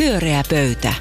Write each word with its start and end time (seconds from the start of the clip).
Pyöreä 0.00 0.42
pöytä. 0.50 0.94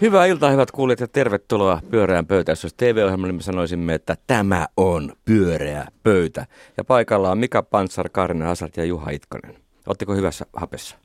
Hyvää 0.00 0.26
iltaa, 0.26 0.50
hyvät 0.50 0.70
kuulijat, 0.70 1.00
ja 1.00 1.08
tervetuloa 1.08 1.80
Pyöreään 1.90 2.26
pöytään. 2.26 2.56
Jos 2.62 2.74
TV-ohjelmalle 2.74 3.32
me 3.32 3.42
sanoisimme, 3.42 3.94
että 3.94 4.16
tämä 4.26 4.66
on 4.76 5.12
Pyöreä 5.24 5.86
pöytä. 6.02 6.46
Ja 6.76 6.84
paikalla 6.84 7.30
on 7.30 7.38
Mika 7.38 7.62
Pantsar, 7.62 8.08
Karina 8.08 8.50
Asart 8.50 8.76
ja 8.76 8.84
Juha 8.84 9.10
Itkonen. 9.10 9.54
Oletteko 9.86 10.14
hyvässä 10.14 10.46
hapessa? 10.56 10.96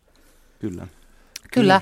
Kyllä. 0.59 0.87
Kyllä. 1.53 1.81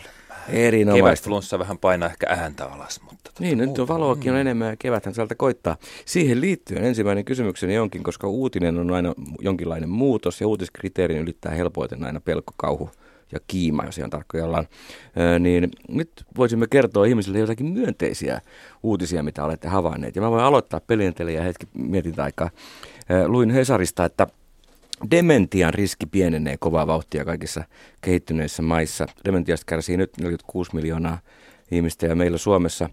Erinomaista. 0.49 1.05
Kevätflunssa 1.05 1.59
vähän 1.59 1.77
painaa 1.77 2.09
ehkä 2.09 2.27
ääntä 2.29 2.65
alas. 2.65 3.01
Mutta 3.01 3.17
tota 3.23 3.43
Niin, 3.43 3.57
nyt 3.57 3.79
on 3.79 3.87
valoakin 3.87 4.31
on 4.31 4.37
enemmän 4.37 4.69
ja 4.69 4.75
keväthän 4.79 5.15
sieltä 5.15 5.35
koittaa. 5.35 5.77
Siihen 6.05 6.41
liittyen 6.41 6.83
ensimmäinen 6.83 7.25
kysymykseni 7.25 7.79
onkin, 7.79 8.03
koska 8.03 8.27
uutinen 8.27 8.77
on 8.77 8.91
aina 8.91 9.13
jonkinlainen 9.41 9.89
muutos 9.89 10.41
ja 10.41 10.47
uutiskriteerin 10.47 11.17
ylittää 11.17 11.51
helpoiten 11.51 12.03
aina 12.03 12.21
pelko, 12.21 12.53
kauhu 12.57 12.89
ja 13.31 13.39
kiima, 13.47 13.85
jos 13.85 13.97
ihan 13.97 14.09
tarkkoja 14.09 14.45
ollaan. 14.45 14.67
Öö, 15.17 15.39
niin 15.39 15.69
nyt 15.87 16.11
voisimme 16.37 16.67
kertoa 16.69 17.05
ihmisille 17.05 17.39
jotakin 17.39 17.65
myönteisiä 17.65 18.41
uutisia, 18.83 19.23
mitä 19.23 19.43
olette 19.43 19.67
havainneet. 19.67 20.15
Ja 20.15 20.21
mä 20.21 20.31
voin 20.31 20.43
aloittaa 20.43 20.79
pelientelijä 20.79 21.39
ja 21.39 21.43
hetki 21.45 21.67
mietintäaikaa. 21.73 22.49
Luin 23.27 23.49
Hesarista, 23.49 24.05
että 24.05 24.27
Dementian 25.11 25.73
riski 25.73 26.05
pienenee 26.05 26.57
kovaa 26.59 26.87
vauhtia 26.87 27.25
kaikissa 27.25 27.63
kehittyneissä 28.01 28.61
maissa. 28.61 29.05
Dementiasta 29.25 29.65
kärsii 29.67 29.97
nyt 29.97 30.17
46 30.17 30.75
miljoonaa 30.75 31.17
ihmistä 31.71 32.05
ja 32.05 32.15
meillä 32.15 32.37
Suomessa 32.37 32.89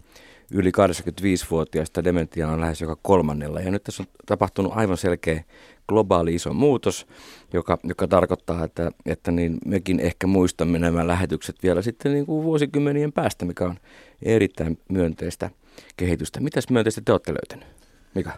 yli 0.53 0.69
85-vuotiaista 0.69 2.03
dementia 2.03 2.47
on 2.47 2.61
lähes 2.61 2.81
joka 2.81 2.97
kolmannella. 3.01 3.59
Ja 3.59 3.71
nyt 3.71 3.83
tässä 3.83 4.03
on 4.03 4.07
tapahtunut 4.25 4.73
aivan 4.75 4.97
selkeä 4.97 5.43
globaali 5.87 6.35
iso 6.35 6.53
muutos, 6.53 7.07
joka, 7.53 7.77
joka 7.83 8.07
tarkoittaa, 8.07 8.63
että, 8.63 8.91
että 9.05 9.31
niin 9.31 9.57
mekin 9.65 9.99
ehkä 9.99 10.27
muistamme 10.27 10.79
nämä 10.79 11.07
lähetykset 11.07 11.55
vielä 11.63 11.81
sitten 11.81 12.13
niin 12.13 12.25
kuin 12.25 12.43
vuosikymmenien 12.43 13.13
päästä, 13.13 13.45
mikä 13.45 13.65
on 13.65 13.77
erittäin 14.23 14.77
myönteistä 14.89 15.49
kehitystä. 15.97 16.39
Mitäs 16.39 16.69
myönteistä 16.69 17.01
te 17.05 17.11
olette 17.11 17.33
löytänyt, 17.33 17.67
Mika? 18.15 18.31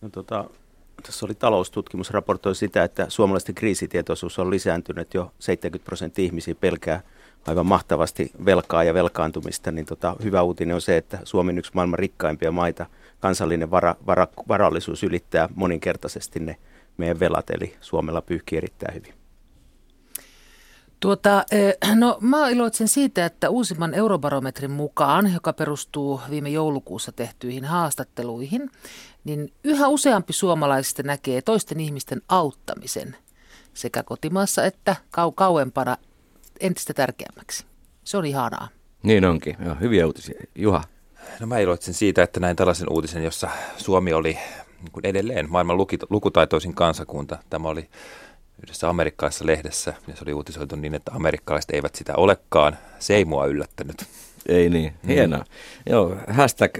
No, 0.00 0.08
tota, 0.08 0.50
tässä 1.02 1.26
oli 1.26 1.34
taloustutkimus 1.34 2.10
raportoi 2.10 2.54
sitä, 2.54 2.84
että 2.84 3.06
suomalaisten 3.08 3.54
kriisitietoisuus 3.54 4.38
on 4.38 4.50
lisääntynyt 4.50 5.14
jo 5.14 5.32
70 5.38 5.86
prosenttia 5.86 6.24
ihmisiä 6.24 6.54
pelkää 6.54 7.02
aivan 7.46 7.66
mahtavasti 7.66 8.30
velkaa 8.44 8.84
ja 8.84 8.94
velkaantumista, 8.94 9.72
niin 9.72 9.86
tota, 9.86 10.16
hyvä 10.22 10.42
uutinen 10.42 10.74
on 10.74 10.80
se, 10.80 10.96
että 10.96 11.18
Suomi 11.24 11.50
on 11.50 11.58
yksi 11.58 11.70
maailman 11.74 11.98
rikkaimpia 11.98 12.52
maita. 12.52 12.86
Kansallinen 13.20 13.70
vara, 13.70 13.94
vara, 14.06 14.26
varallisuus 14.48 15.02
ylittää 15.02 15.48
moninkertaisesti 15.54 16.40
ne 16.40 16.56
meidän 16.96 17.20
velat, 17.20 17.50
eli 17.50 17.76
Suomella 17.80 18.22
pyyhkii 18.22 18.58
erittäin 18.58 18.94
hyvin. 18.94 19.23
Tuota, 21.00 21.44
eh, 21.50 21.76
no 21.94 22.18
mä 22.20 22.48
iloitsen 22.48 22.88
siitä, 22.88 23.26
että 23.26 23.50
uusimman 23.50 23.94
eurobarometrin 23.94 24.70
mukaan, 24.70 25.32
joka 25.34 25.52
perustuu 25.52 26.20
viime 26.30 26.48
joulukuussa 26.48 27.12
tehtyihin 27.12 27.64
haastatteluihin, 27.64 28.70
niin 29.24 29.52
yhä 29.64 29.88
useampi 29.88 30.32
suomalaisista 30.32 31.02
näkee 31.02 31.42
toisten 31.42 31.80
ihmisten 31.80 32.22
auttamisen 32.28 33.16
sekä 33.74 34.02
kotimaassa 34.02 34.64
että 34.64 34.96
kau- 35.16 35.32
kauempana 35.34 35.96
entistä 36.60 36.94
tärkeämmäksi. 36.94 37.64
Se 38.04 38.16
on 38.16 38.24
ihanaa. 38.24 38.68
Niin 39.02 39.24
onkin, 39.24 39.56
Joo, 39.64 39.76
hyviä 39.80 40.06
uutisia. 40.06 40.40
Juha. 40.54 40.84
No 41.40 41.46
mä 41.46 41.58
iloitsen 41.58 41.94
siitä, 41.94 42.22
että 42.22 42.40
näin 42.40 42.56
tällaisen 42.56 42.92
uutisen, 42.92 43.24
jossa 43.24 43.48
Suomi 43.76 44.12
oli 44.12 44.38
niin 44.82 44.92
kuin 44.92 45.06
edelleen 45.06 45.50
maailman 45.50 45.76
luki- 45.76 46.06
lukutaitoisin 46.10 46.74
kansakunta. 46.74 47.38
Tämä 47.50 47.68
oli 47.68 47.88
yhdessä 48.62 48.88
amerikkalaisessa 48.88 49.46
lehdessä, 49.46 49.94
ja 50.08 50.16
se 50.16 50.24
oli 50.24 50.32
uutisoitu 50.32 50.76
niin, 50.76 50.94
että 50.94 51.12
amerikkalaiset 51.12 51.70
eivät 51.70 51.94
sitä 51.94 52.14
olekaan. 52.16 52.78
Se 52.98 53.14
ei 53.16 53.24
mua 53.24 53.46
yllättänyt. 53.46 54.04
Ei 54.46 54.70
niin, 54.70 54.92
hienoa. 55.06 55.44
Joo, 55.90 56.16
hashtag 56.28 56.70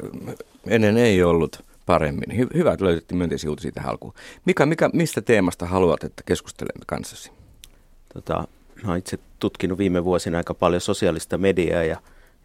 ennen 0.67 0.97
ei 0.97 1.23
ollut 1.23 1.65
paremmin. 1.87 2.31
Hy- 2.31 2.55
hyvä, 2.55 2.73
että 2.73 2.85
löydettiin 2.85 3.19
myönteisiä 3.19 3.51
uutisia 3.51 3.73
tähän 3.73 3.91
alkuun. 3.91 4.15
Mika, 4.45 4.67
mikä, 4.67 4.91
mistä 4.93 5.23
teemasta 5.23 5.67
haluat, 5.67 6.05
että 6.05 6.23
keskustelemme 6.27 6.85
kanssasi? 6.87 7.31
Tota, 8.15 8.45
mä 8.85 8.91
oon 8.91 8.99
itse 8.99 9.19
tutkinut 9.39 9.79
viime 9.79 10.05
vuosina 10.05 10.39
aika 10.39 10.55
paljon 10.55 10.81
sosiaalista 10.81 11.39
mediaa 11.39 11.83
ja, 11.83 11.97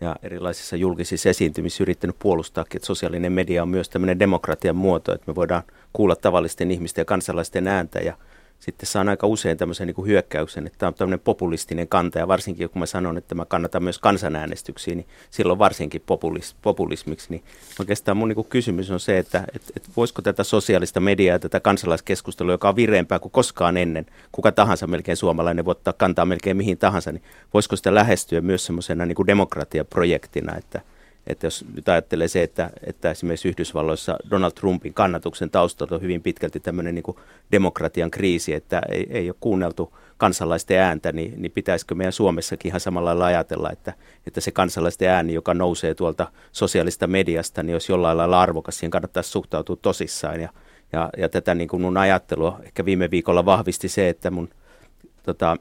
ja 0.02 0.16
erilaisissa 0.24 0.76
julkisissa 0.76 1.30
esiintymissä 1.30 1.84
yrittänyt 1.84 2.16
puolustaakin, 2.20 2.78
että 2.78 2.88
sosiaalinen 2.88 3.32
media 3.32 3.62
on 3.64 3.70
myös 3.70 3.90
tämmöinen 3.90 4.20
demokratian 4.20 4.76
muoto, 4.76 5.14
että 5.14 5.32
me 5.32 5.36
voidaan 5.36 5.64
kuulla 5.94 6.16
tavallisten 6.16 6.72
ihmisten 6.72 7.02
ja 7.02 7.06
kansalaisten 7.06 7.68
ääntä 7.68 8.00
ja 8.00 8.18
sitten 8.60 8.88
saan 8.88 9.10
aika 9.10 9.28
usein 9.28 9.58
tämmöisen 9.58 9.88
niin 9.88 9.96
kuin 9.96 10.08
hyökkäyksen, 10.08 10.68
että 10.68 10.80
tämä 10.80 10.88
on 10.88 10.94
tämmöinen 10.94 11.20
populistinen 11.20 11.88
kanta 11.88 12.20
ja 12.20 12.28
varsinkin 12.28 12.70
kun 12.70 12.80
mä 12.80 12.86
sanon, 12.86 13.18
että 13.18 13.36
mä 13.36 13.46
kannatan 13.46 13.84
myös 13.84 14.00
kansanäänestyksiä, 14.00 14.96
niin 14.96 15.08
silloin 15.32 15.60
varsinkin 15.60 16.02
populis, 16.06 16.56
populismiksi. 16.62 17.28
Niin 17.30 17.44
oikeastaan 17.80 18.18
mun 18.18 18.28
niin 18.28 18.36
kuin 18.36 18.48
kysymys 18.48 18.92
on 18.92 19.00
se, 19.00 19.18
että, 19.18 19.44
että, 19.56 19.74
että 19.78 19.90
voisiko 19.98 20.22
tätä 20.22 20.44
sosiaalista 20.44 21.00
mediaa 21.00 21.36
ja 21.36 21.40
tätä 21.40 21.60
kansalaiskeskustelua, 21.60 22.54
joka 22.54 22.70
on 22.70 22.76
vireempää 22.76 23.20
kuin 23.20 23.32
koskaan 23.32 23.78
ennen, 23.78 24.06
kuka 24.32 24.52
tahansa 24.52 24.88
melkein 24.88 25.18
suomalainen 25.18 25.66
voi 25.66 25.72
ottaa 25.72 25.94
kantaa 25.94 26.26
melkein 26.26 26.58
mihin 26.58 26.78
tahansa, 26.78 27.12
niin 27.12 27.24
voisiko 27.54 27.76
sitä 27.76 27.96
lähestyä 27.96 28.42
myös 28.42 28.66
semmoisena 28.66 29.06
niin 29.06 29.28
demokratiaprojektina, 29.28 30.56
että, 30.58 30.82
että 31.30 31.48
jos 31.48 31.66
nyt 31.76 31.90
ajattelee 31.90 32.28
se, 32.28 32.44
että, 32.44 32.70
että 32.84 33.12
esimerkiksi 33.12 33.48
Yhdysvalloissa 33.48 34.18
Donald 34.30 34.52
Trumpin 34.52 34.94
kannatuksen 34.94 35.50
taustalta 35.50 35.96
on 35.96 36.02
hyvin 36.02 36.22
pitkälti 36.22 36.60
tämmöinen 36.60 36.96
niin 36.96 37.16
demokratian 37.52 38.12
kriisi, 38.12 38.54
että 38.54 38.82
ei, 38.90 39.08
ei 39.10 39.30
ole 39.30 39.36
kuunneltu 39.40 39.98
kansalaisten 40.18 40.80
ääntä, 40.80 41.12
niin, 41.12 41.34
niin 41.38 41.52
pitäisikö 41.52 41.96
meidän 41.96 42.14
Suomessakin 42.14 42.70
ihan 42.70 42.80
samalla 42.80 43.10
lailla 43.10 43.26
ajatella, 43.26 43.72
että, 43.72 43.94
että 44.28 44.42
se 44.42 44.52
kansalaisten 44.52 45.10
ääni, 45.10 45.34
joka 45.34 45.54
nousee 45.54 45.96
tuolta 45.96 46.32
sosiaalista 46.52 47.08
mediasta, 47.08 47.64
niin 47.64 47.74
jos 47.74 47.90
jollain 47.90 48.18
lailla 48.18 48.42
arvokas, 48.42 48.80
siihen 48.80 48.92
kannattaisi 48.92 49.30
suhtautua 49.30 49.76
tosissaan. 49.82 50.42
Ja, 50.42 50.50
ja, 50.94 51.10
ja 51.18 51.30
tätä 51.30 51.56
niin 51.56 51.68
kuin 51.68 51.82
mun 51.82 51.98
ajattelua 51.98 52.60
ehkä 52.64 52.86
viime 52.86 53.12
viikolla 53.12 53.46
vahvisti 53.46 53.88
se, 53.88 54.10
että 54.10 54.32
mun 54.32 54.50
tota, 55.24 55.58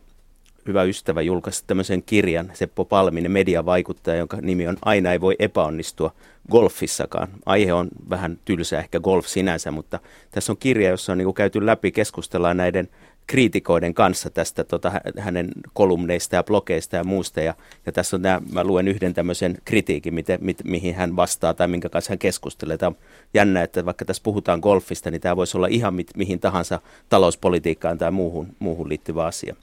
hyvä 0.68 0.82
ystävä 0.82 1.22
julkaisi 1.22 1.64
tämmöisen 1.66 2.02
kirjan, 2.02 2.50
Seppo 2.54 2.84
Palminen, 2.84 3.30
mediavaikuttaja, 3.30 4.16
jonka 4.16 4.38
nimi 4.42 4.68
on 4.68 4.76
Aina 4.82 5.12
ei 5.12 5.20
voi 5.20 5.36
epäonnistua 5.38 6.14
golfissakaan. 6.50 7.28
Aihe 7.46 7.72
on 7.72 7.88
vähän 8.10 8.38
tylsä 8.44 8.78
ehkä 8.78 9.00
golf 9.00 9.26
sinänsä, 9.26 9.70
mutta 9.70 10.00
tässä 10.30 10.52
on 10.52 10.56
kirja, 10.56 10.90
jossa 10.90 11.12
on 11.12 11.18
niin 11.18 11.34
käyty 11.34 11.66
läpi, 11.66 11.92
keskustellaan 11.92 12.56
näiden 12.56 12.88
kriitikoiden 13.26 13.94
kanssa 13.94 14.30
tästä 14.30 14.64
tota, 14.64 14.90
hä- 14.90 15.00
hänen 15.18 15.48
kolumneista 15.72 16.36
ja 16.36 16.42
blogeista 16.42 16.96
ja 16.96 17.04
muusta. 17.04 17.40
Ja, 17.40 17.54
ja 17.86 17.92
tässä 17.92 18.16
on 18.16 18.22
nämä, 18.22 18.40
mä 18.52 18.64
luen 18.64 18.88
yhden 18.88 19.14
tämmöisen 19.14 19.58
kritiikin, 19.64 20.14
miten, 20.14 20.38
mit, 20.42 20.64
mihin 20.64 20.94
hän 20.94 21.16
vastaa 21.16 21.54
tai 21.54 21.68
minkä 21.68 21.88
kanssa 21.88 22.10
hän 22.10 22.18
keskustelee. 22.18 22.78
Tämä 22.78 22.88
on 22.88 22.96
jännä, 23.34 23.62
että 23.62 23.84
vaikka 23.84 24.04
tässä 24.04 24.22
puhutaan 24.22 24.60
golfista, 24.60 25.10
niin 25.10 25.20
tämä 25.20 25.36
voisi 25.36 25.56
olla 25.56 25.66
ihan 25.66 25.94
mit, 25.94 26.10
mihin 26.16 26.40
tahansa 26.40 26.80
talouspolitiikkaan 27.08 27.98
tai 27.98 28.10
muuhun, 28.10 28.48
muuhun 28.58 28.88
liittyvä 28.88 29.24
asia. 29.24 29.56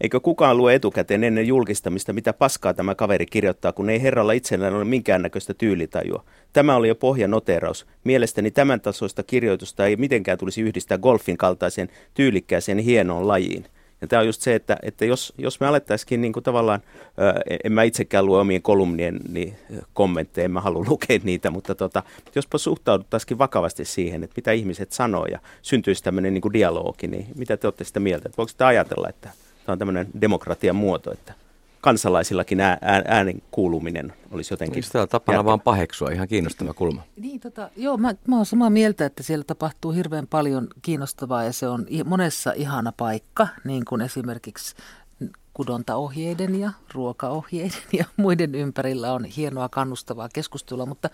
Eikö 0.00 0.20
kukaan 0.20 0.56
lue 0.56 0.74
etukäteen 0.74 1.24
ennen 1.24 1.46
julkistamista, 1.46 2.12
mitä 2.12 2.32
paskaa 2.32 2.74
tämä 2.74 2.94
kaveri 2.94 3.26
kirjoittaa, 3.26 3.72
kun 3.72 3.90
ei 3.90 4.02
herralla 4.02 4.32
itsellään 4.32 4.74
ole 4.74 4.84
minkäännäköistä 4.84 5.54
tyylitajua? 5.54 6.24
Tämä 6.52 6.76
oli 6.76 6.88
jo 6.88 6.94
pohjanoteraus. 6.94 7.86
Mielestäni 8.04 8.50
tämän 8.50 8.80
tasoista 8.80 9.22
kirjoitusta 9.22 9.86
ei 9.86 9.96
mitenkään 9.96 10.38
tulisi 10.38 10.62
yhdistää 10.62 10.98
golfin 10.98 11.36
kaltaiseen 11.36 11.88
tyylikkääseen 12.14 12.78
hienoon 12.78 13.28
lajiin. 13.28 13.66
Ja 14.00 14.08
tämä 14.08 14.20
on 14.20 14.26
just 14.26 14.42
se, 14.42 14.54
että, 14.54 14.76
että 14.82 15.04
jos, 15.04 15.32
jos 15.38 15.60
me 15.60 15.66
alettaisikin 15.66 16.20
niin 16.20 16.32
kuin 16.32 16.42
tavallaan, 16.42 16.80
ää, 17.18 17.40
en 17.64 17.72
mä 17.72 17.82
itsekään 17.82 18.26
lue 18.26 18.40
omien 18.40 18.62
kolumnien 18.62 19.20
niin, 19.28 19.54
kommentteja, 19.92 20.44
en 20.44 20.50
mä 20.50 20.60
halua 20.60 20.84
lukea 20.88 21.18
niitä, 21.22 21.50
mutta 21.50 21.74
tota, 21.74 22.02
jospa 22.34 22.58
suhtauduttaisikin 22.58 23.38
vakavasti 23.38 23.84
siihen, 23.84 24.24
että 24.24 24.34
mitä 24.36 24.52
ihmiset 24.52 24.92
sanoo 24.92 25.26
ja 25.26 25.38
syntyisi 25.62 26.04
tämmöinen 26.04 26.34
niin 26.34 26.42
kuin 26.42 26.52
dialogi, 26.52 27.06
niin 27.06 27.26
mitä 27.34 27.56
te 27.56 27.66
olette 27.66 27.84
sitä 27.84 28.00
mieltä? 28.00 28.30
Voiko 28.36 28.48
sitä 28.48 28.66
ajatella, 28.66 29.08
että 29.08 29.30
tämä 29.66 29.74
on 29.74 29.78
tämmöinen 29.78 30.06
demokratian 30.20 30.76
muoto, 30.76 31.12
että 31.12 31.34
kansalaisillakin 31.80 32.60
ää, 32.60 32.78
ää, 32.82 33.02
äänen 33.06 33.42
kuuluminen 33.50 34.12
olisi 34.30 34.52
jotenkin... 34.52 34.82
Sitä 34.82 35.02
on 35.02 35.08
tapana 35.08 35.36
järkevää? 35.36 35.50
vaan 35.50 35.60
paheksua, 35.60 36.10
ihan 36.10 36.28
kiinnostava 36.28 36.74
kulma. 36.74 37.02
Niin, 37.16 37.40
tota, 37.40 37.70
joo, 37.76 37.96
mä, 37.96 38.14
mä 38.28 38.36
oon 38.36 38.46
samaa 38.46 38.70
mieltä, 38.70 39.06
että 39.06 39.22
siellä 39.22 39.44
tapahtuu 39.46 39.92
hirveän 39.92 40.26
paljon 40.26 40.68
kiinnostavaa 40.82 41.44
ja 41.44 41.52
se 41.52 41.68
on 41.68 41.86
monessa 42.04 42.52
ihana 42.52 42.92
paikka, 42.96 43.48
niin 43.64 43.84
kuin 43.84 44.00
esimerkiksi 44.00 44.74
kudontaohjeiden 45.54 46.60
ja 46.60 46.70
ruokaohjeiden 46.94 47.82
ja 47.92 48.04
muiden 48.16 48.54
ympärillä 48.54 49.12
on 49.12 49.24
hienoa 49.24 49.68
kannustavaa 49.68 50.28
keskustelua, 50.32 50.86
mutta 50.86 51.10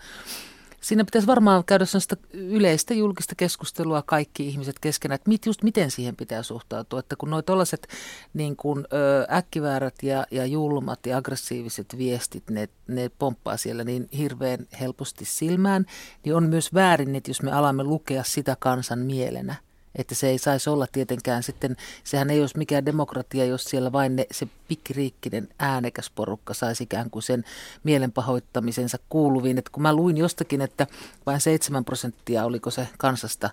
siinä 0.81 1.05
pitäisi 1.05 1.27
varmaan 1.27 1.63
käydä 1.65 1.85
sellaista 1.85 2.15
yleistä 2.33 2.93
julkista 2.93 3.35
keskustelua 3.35 4.01
kaikki 4.01 4.47
ihmiset 4.47 4.79
keskenään, 4.79 5.15
että 5.15 5.29
mit, 5.29 5.45
just 5.45 5.63
miten 5.63 5.91
siihen 5.91 6.15
pitää 6.15 6.43
suhtautua, 6.43 6.99
että 6.99 7.15
kun 7.15 7.29
nuo 7.29 7.41
tollaiset 7.41 7.87
niin 8.33 8.55
kuin, 8.55 8.85
ö, 8.93 9.27
äkkiväärät 9.33 9.95
ja, 10.03 10.25
ja 10.31 10.45
julmat 10.45 11.05
ja 11.05 11.17
aggressiiviset 11.17 11.97
viestit, 11.97 12.49
ne, 12.49 12.69
ne 12.87 13.09
pomppaa 13.19 13.57
siellä 13.57 13.83
niin 13.83 14.09
hirveän 14.17 14.67
helposti 14.79 15.25
silmään, 15.25 15.85
niin 16.25 16.35
on 16.35 16.49
myös 16.49 16.73
väärin, 16.73 17.15
että 17.15 17.29
jos 17.29 17.41
me 17.41 17.51
alamme 17.51 17.83
lukea 17.83 18.23
sitä 18.23 18.57
kansan 18.59 18.99
mielenä, 18.99 19.55
Että 19.95 20.15
se 20.15 20.29
ei 20.29 20.37
saisi 20.37 20.69
olla 20.69 20.87
tietenkään 20.91 21.43
sitten, 21.43 21.75
sehän 22.03 22.29
ei 22.29 22.41
olisi 22.41 22.57
mikään 22.57 22.85
demokratia, 22.85 23.45
jos 23.45 23.63
siellä 23.63 23.91
vain 23.91 24.15
ne, 24.15 24.25
se 24.31 24.47
pikkiriikkinen 24.67 25.47
äänekäs 25.59 26.11
porukka 26.15 26.53
saisi 26.53 26.83
ikään 26.83 27.09
kuin 27.09 27.23
sen 27.23 27.43
mielenpahoittamisensa 27.83 28.97
kuuluviin. 29.09 29.57
Että 29.57 29.71
kun 29.71 29.83
mä 29.83 29.93
luin 29.93 30.17
jostakin, 30.17 30.61
että 30.61 30.87
vain 31.25 31.41
7 31.41 31.85
prosenttia, 31.85 32.45
oliko 32.45 32.71
se 32.71 32.87
kansasta, 32.97 33.49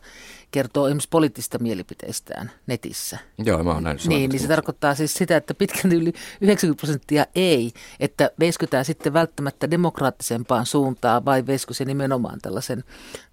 kertoo 0.51 0.87
esimerkiksi 0.87 1.09
poliittista 1.09 1.59
mielipiteistään 1.59 2.51
netissä. 2.67 3.19
Joo, 3.39 3.65
mä 3.65 3.73
oon 3.73 3.83
näin 3.83 3.99
Niin, 4.07 4.31
niin 4.31 4.41
se 4.41 4.49
tarkoittaa 4.49 4.95
siis 4.95 5.15
sitä, 5.15 5.37
että 5.37 5.55
pitkälti 5.55 5.97
yli 5.97 6.13
90 6.41 6.81
prosenttia 6.81 7.27
ei, 7.35 7.73
että 8.01 8.31
veiskö 8.41 8.67
sitten 8.83 9.13
välttämättä 9.13 9.71
demokraattisempaan 9.71 10.67
suuntaan 10.67 11.25
vai 11.25 11.47
veiskö 11.47 11.75
se 11.75 11.85
nimenomaan 11.85 12.39
tällaisen, 12.43 12.85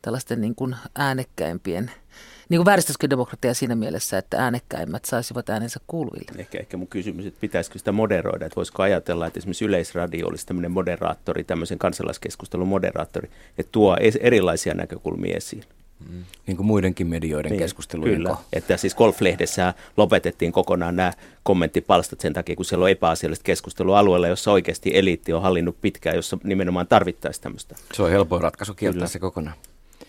tällaisten 0.01 0.41
niin 0.41 0.55
kuin 0.55 0.75
äänekkäimpien– 0.95 1.91
niin 2.49 2.59
kuin 2.59 2.65
vääristäisikö 2.65 3.09
demokratia 3.09 3.53
siinä 3.53 3.75
mielessä, 3.75 4.17
että 4.17 4.43
äänekkäimmät 4.43 5.05
saisivat 5.05 5.49
äänensä 5.49 5.79
kuuluville? 5.87 6.31
Ehkä, 6.37 6.57
ehkä 6.59 6.77
mun 6.77 6.87
kysymys, 6.87 7.25
että 7.25 7.41
pitäisikö 7.41 7.79
sitä 7.79 7.91
moderoida, 7.91 8.45
että 8.45 8.55
voisiko 8.55 8.83
ajatella, 8.83 9.27
että 9.27 9.39
esimerkiksi 9.39 9.65
Yleisradio 9.65 10.27
olisi 10.27 10.45
tämmöinen 10.45 10.71
moderaattori, 10.71 11.43
tämmöisen 11.43 11.79
kansalaiskeskustelun 11.79 12.67
moderaattori, 12.67 13.29
että 13.57 13.71
tuo 13.71 13.97
erilaisia 14.19 14.73
näkökulmia 14.73 15.37
esiin. 15.37 15.63
Mm. 16.09 16.23
Niin 16.47 16.57
kuin 16.57 16.67
muidenkin 16.67 17.07
medioiden 17.07 17.51
niin, 17.51 17.59
keskustelujen 17.59 18.15
Kyllä, 18.15 18.37
että 18.53 18.77
siis 18.77 18.95
Golflehdessä 18.95 19.73
lopetettiin 19.97 20.51
kokonaan 20.51 20.95
nämä 20.95 21.13
kommenttipalstat 21.43 22.19
sen 22.19 22.33
takia, 22.33 22.55
kun 22.55 22.65
siellä 22.65 22.83
on 22.83 22.89
epäasiallista 22.89 23.43
keskustelua 23.43 23.99
alueella, 23.99 24.27
jossa 24.27 24.51
oikeasti 24.51 24.91
eliitti 24.93 25.33
on 25.33 25.41
hallinnut 25.41 25.81
pitkään, 25.81 26.15
jossa 26.15 26.37
nimenomaan 26.43 26.87
tarvittaisiin 26.87 27.43
tämmöistä. 27.43 27.75
Se 27.93 28.03
on 28.03 28.11
helpoin 28.11 28.41
ratkaisu 28.41 28.73
kieltää 28.73 29.07
se 29.07 29.19
kokonaan. 29.19 29.55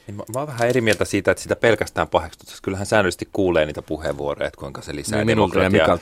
Niin 0.06 0.16
mä, 0.16 0.22
mä 0.34 0.38
oon 0.38 0.48
vähän 0.48 0.68
eri 0.68 0.80
mieltä 0.80 1.04
siitä, 1.04 1.30
että 1.30 1.42
sitä 1.42 1.56
pelkästään 1.56 2.08
paheksutaan. 2.08 2.58
Kyllähän 2.62 2.86
säännöllisesti 2.86 3.28
kuulee 3.32 3.66
niitä 3.66 3.82
puheenvuoroja, 3.82 4.48
että 4.48 4.60
kuinka 4.60 4.82
se 4.82 4.94
lisää 4.94 5.18
niin, 5.18 5.26
demokratiaa. 5.26 5.98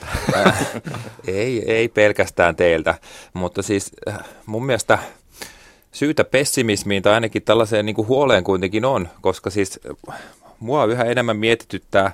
ei, 1.27 1.71
ei 1.71 1.87
pelkästään 1.87 2.55
teiltä, 2.55 2.95
mutta 3.33 3.61
siis 3.61 3.91
äh, 4.09 4.19
mun 4.45 4.65
mielestä 4.65 4.99
syytä 5.91 6.23
pessimismiin 6.23 7.03
tai 7.03 7.13
ainakin 7.13 7.43
tällaiseen 7.43 7.85
niin 7.85 7.95
kuin 7.95 8.07
huoleen 8.07 8.43
kuitenkin 8.43 8.85
on, 8.85 9.09
koska 9.21 9.49
siis 9.49 9.79
äh, 10.09 10.19
mua 10.59 10.85
yhä 10.85 11.03
enemmän 11.03 11.37
mietityttää 11.37 12.11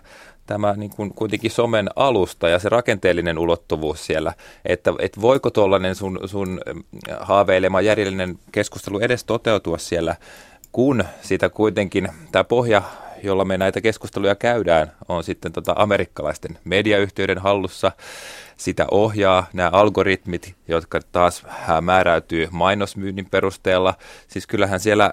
tämä 0.48 0.74
niin 0.74 0.92
kuin 0.92 1.14
kuitenkin 1.14 1.52
somen 1.52 1.90
alusta 1.96 2.50
ja 2.50 2.60
se 2.60 2.70
rakenteellinen 2.70 3.40
ulottuvuus 3.40 4.06
siellä, 4.06 4.34
että, 4.66 4.94
että 5.00 5.22
voiko 5.22 5.50
tuollainen 5.50 5.96
sun, 5.96 6.20
sun 6.26 6.62
äh, 6.68 7.18
haaveilema 7.20 7.82
järjellinen 7.82 8.40
keskustelu 8.52 9.00
edes 9.00 9.24
toteutua 9.24 9.78
siellä 9.78 10.16
kun 10.72 11.04
sitä 11.22 11.50
kuitenkin 11.50 12.10
tämä 12.32 12.44
pohja, 12.44 12.82
jolla 13.24 13.46
me 13.46 13.58
näitä 13.58 13.82
keskusteluja 13.82 14.36
käydään, 14.36 14.92
on 15.10 15.24
sitten 15.24 15.52
tota 15.52 15.74
amerikkalaisten 15.78 16.58
mediayhtiöiden 16.64 17.38
hallussa. 17.38 17.92
Sitä 18.58 18.86
ohjaa 18.92 19.48
nämä 19.54 19.70
algoritmit, 19.70 20.56
jotka 20.68 21.00
taas 21.12 21.46
määräytyy 21.82 22.48
mainosmyynnin 22.52 23.30
perusteella. 23.32 23.94
Siis 24.28 24.48
kyllähän 24.48 24.80
siellä 24.80 25.12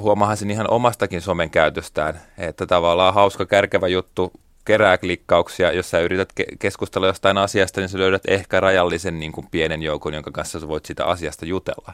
huomaahan 0.00 0.36
sen 0.36 0.50
ihan 0.50 0.70
omastakin 0.70 1.20
somen 1.20 1.50
käytöstään, 1.50 2.20
että 2.38 2.66
tavallaan 2.66 3.14
hauska 3.14 3.46
kärkevä 3.46 3.88
juttu 3.88 4.32
kerää 4.64 4.98
klikkauksia, 4.98 5.72
jos 5.72 5.90
sä 5.90 6.00
yrität 6.00 6.32
ke- 6.40 6.56
keskustella 6.58 7.06
jostain 7.06 7.38
asiasta, 7.38 7.80
niin 7.80 7.88
sä 7.88 7.98
löydät 7.98 8.22
ehkä 8.28 8.60
rajallisen 8.60 9.20
niin 9.20 9.32
kuin 9.32 9.46
pienen 9.50 9.82
joukon, 9.82 10.14
jonka 10.14 10.30
kanssa 10.30 10.60
sä 10.60 10.68
voit 10.68 10.84
sitä 10.84 11.04
asiasta 11.04 11.46
jutella. 11.46 11.92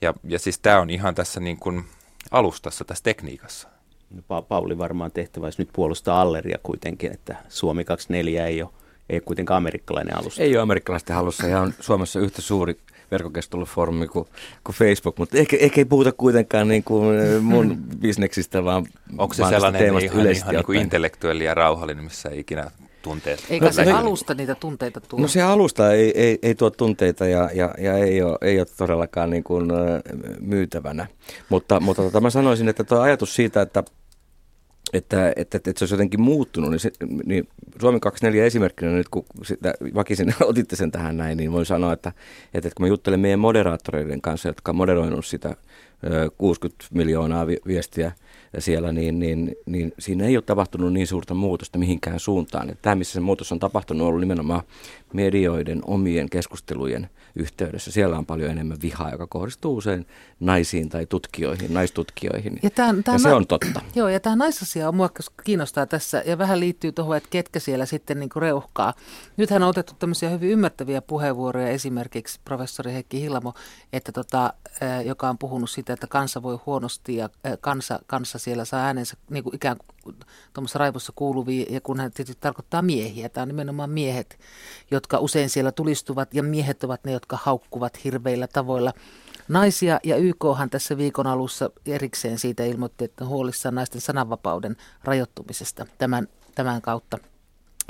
Ja, 0.00 0.14
ja 0.24 0.38
siis 0.38 0.58
tämä 0.58 0.80
on 0.80 0.90
ihan 0.90 1.14
tässä 1.14 1.40
niin 1.40 1.56
kuin 1.56 1.84
alustassa, 2.30 2.84
tässä 2.84 3.04
tekniikassa. 3.04 3.68
No, 4.10 4.20
pa- 4.20 4.44
Pauli 4.48 4.78
varmaan 4.78 5.12
tehtävä 5.12 5.50
nyt 5.58 5.68
puolustaa 5.72 6.20
Alleria 6.20 6.58
kuitenkin, 6.62 7.12
että 7.12 7.36
Suomi 7.48 7.84
24 7.84 8.46
ei 8.46 8.62
ole, 8.62 8.70
ei 9.10 9.16
ole 9.16 9.20
kuitenkaan 9.20 9.58
amerikkalainen 9.58 10.18
alusta. 10.18 10.42
Ei 10.42 10.56
ole 10.56 10.62
amerikkalaisten 10.62 11.16
halussa 11.16 11.46
ja 11.46 11.60
on 11.60 11.74
Suomessa 11.80 12.20
yhtä 12.20 12.42
suuri 12.42 12.76
verkkokeskustelufoorumi 13.10 14.06
kuin, 14.06 14.26
kuin 14.64 14.76
Facebook, 14.76 15.18
mutta 15.18 15.38
ehkä, 15.38 15.56
ehkä 15.60 15.80
ei 15.80 15.84
puhuta 15.84 16.12
kuitenkaan 16.12 16.68
niin 16.68 16.84
kuin 16.84 17.18
mun 17.42 17.76
bisneksistä, 18.02 18.64
vaan 18.64 18.86
Onko 19.18 19.34
se 19.34 19.44
sellainen 19.48 19.82
ihan, 19.82 20.02
ihan 20.02 20.54
niin 20.54 20.64
kuin 20.64 20.80
intellektuelli 20.80 21.44
ja 21.44 21.54
rauhallinen, 21.54 22.04
missä 22.04 22.28
ei 22.28 22.40
ikinä 22.40 22.70
tunteet. 23.06 23.46
Eikä 23.50 23.72
se 23.72 23.90
alusta 23.90 24.34
niitä 24.34 24.54
tunteita 24.54 25.00
tuo? 25.00 25.20
No 25.20 25.28
se 25.28 25.42
alusta 25.42 25.92
ei, 25.92 26.20
ei, 26.20 26.38
ei 26.42 26.54
tuo 26.54 26.70
tunteita 26.70 27.26
ja, 27.26 27.50
ja, 27.54 27.74
ja 27.78 27.94
ei, 27.94 28.22
ole, 28.22 28.38
ei 28.40 28.58
ole 28.58 28.66
todellakaan 28.76 29.30
niin 29.30 29.44
kuin, 29.44 29.68
myytävänä. 30.40 31.06
Mutta, 31.48 31.80
mutta 31.80 32.02
tota, 32.02 32.20
mä 32.20 32.30
sanoisin, 32.30 32.68
että 32.68 32.84
tuo 32.84 33.00
ajatus 33.00 33.34
siitä, 33.34 33.62
että 33.62 33.84
että, 34.92 35.28
että, 35.36 35.40
että, 35.40 35.70
että 35.70 35.78
se 35.78 35.82
olisi 35.82 35.94
jotenkin 35.94 36.20
muuttunut, 36.20 36.70
niin, 36.70 36.80
se, 36.80 36.90
niin 37.24 37.48
Suomi 37.80 38.00
24 38.00 38.46
esimerkkinä 38.46 38.92
nyt, 38.92 39.08
kun 39.08 39.24
sitä, 39.42 39.74
vakisin 39.94 40.34
otitte 40.44 40.76
sen 40.76 40.92
tähän 40.92 41.16
näin, 41.16 41.36
niin 41.36 41.52
voin 41.52 41.66
sanoa, 41.66 41.92
että, 41.92 42.08
että, 42.54 42.68
että 42.68 42.76
kun 42.76 42.84
mä 42.84 42.88
juttelen 42.88 43.20
meidän 43.20 43.40
moderaattoreiden 43.40 44.20
kanssa, 44.20 44.48
jotka 44.48 44.72
on 44.72 44.76
moderoinut 44.76 45.26
sitä 45.26 45.56
60 46.38 46.84
miljoonaa 46.94 47.46
viestiä 47.46 48.12
siellä, 48.58 48.92
niin, 48.92 49.18
niin, 49.18 49.56
niin 49.66 49.92
siinä 49.98 50.24
ei 50.24 50.36
ole 50.36 50.42
tapahtunut 50.42 50.92
niin 50.92 51.06
suurta 51.06 51.34
muutosta 51.34 51.78
mihinkään 51.78 52.20
suuntaan. 52.20 52.76
Tämä, 52.82 52.94
missä 52.94 53.12
se 53.12 53.20
muutos 53.20 53.52
on 53.52 53.58
tapahtunut, 53.58 54.02
on 54.02 54.08
ollut 54.08 54.20
nimenomaan 54.20 54.62
medioiden 55.12 55.80
omien 55.84 56.30
keskustelujen 56.30 57.08
yhteydessä. 57.36 57.90
Siellä 57.90 58.18
on 58.18 58.26
paljon 58.26 58.50
enemmän 58.50 58.78
vihaa, 58.82 59.10
joka 59.10 59.26
kohdistuu 59.26 59.76
usein 59.76 60.06
naisiin 60.40 60.88
tai 60.88 61.06
tutkijoihin, 61.06 61.74
naistutkijoihin. 61.74 62.58
Ja, 62.62 62.70
tämän, 62.70 63.04
tämän 63.04 63.20
ja 63.20 63.22
se 63.22 63.34
on 63.34 63.46
totta. 63.46 63.80
Joo, 63.94 64.08
ja 64.08 64.20
tämä 64.20 64.36
naisasia 64.36 64.88
on 64.88 64.96
mua 64.96 65.10
kiinnostaa 65.44 65.86
tässä 65.86 66.22
ja 66.26 66.38
vähän 66.38 66.60
liittyy 66.60 66.92
tuohon, 66.92 67.16
että 67.16 67.28
ketkä 67.30 67.60
siellä 67.60 67.86
sitten 67.86 68.20
niin 68.20 68.30
reuhkaa. 68.36 68.94
Nythän 69.36 69.62
on 69.62 69.68
otettu 69.68 69.92
tämmöisiä 69.98 70.30
hyvin 70.30 70.50
ymmärtäviä 70.50 71.02
puheenvuoroja, 71.02 71.68
esimerkiksi 71.68 72.40
professori 72.44 72.92
Heikki 72.92 73.20
Hillamo, 73.20 73.54
että 73.92 74.12
tota, 74.12 74.52
joka 75.04 75.28
on 75.28 75.38
puhunut 75.38 75.70
siitä, 75.70 75.92
että 75.92 76.06
kansa 76.06 76.42
voi 76.42 76.58
huonosti 76.66 77.16
ja 77.16 77.28
kansa, 77.60 77.98
kansa 78.06 78.38
siellä 78.38 78.64
saa 78.64 78.80
äänensä 78.80 79.16
niin 79.30 79.44
kuin 79.44 79.54
ikään 79.54 79.76
kuin 79.76 79.95
tuommoisessa 80.52 80.78
raivossa 80.78 81.12
kuuluvia, 81.16 81.66
ja 81.70 81.80
kun 81.80 82.00
hän 82.00 82.12
tietysti 82.12 82.40
tarkoittaa 82.40 82.82
miehiä, 82.82 83.28
tämä 83.28 83.42
on 83.42 83.48
nimenomaan 83.48 83.90
miehet, 83.90 84.38
jotka 84.90 85.18
usein 85.18 85.50
siellä 85.50 85.72
tulistuvat, 85.72 86.34
ja 86.34 86.42
miehet 86.42 86.84
ovat 86.84 87.04
ne, 87.04 87.12
jotka 87.12 87.38
haukkuvat 87.42 88.04
hirveillä 88.04 88.46
tavoilla. 88.46 88.92
Naisia, 89.48 90.00
ja 90.04 90.16
YKhan 90.16 90.70
tässä 90.70 90.96
viikon 90.96 91.26
alussa 91.26 91.70
erikseen 91.86 92.38
siitä 92.38 92.64
ilmoitti, 92.64 93.04
että 93.04 93.24
huolissaan 93.24 93.74
naisten 93.74 94.00
sananvapauden 94.00 94.76
rajoittumisesta 95.04 95.86
tämän, 95.98 96.28
tämän 96.54 96.82
kautta 96.82 97.18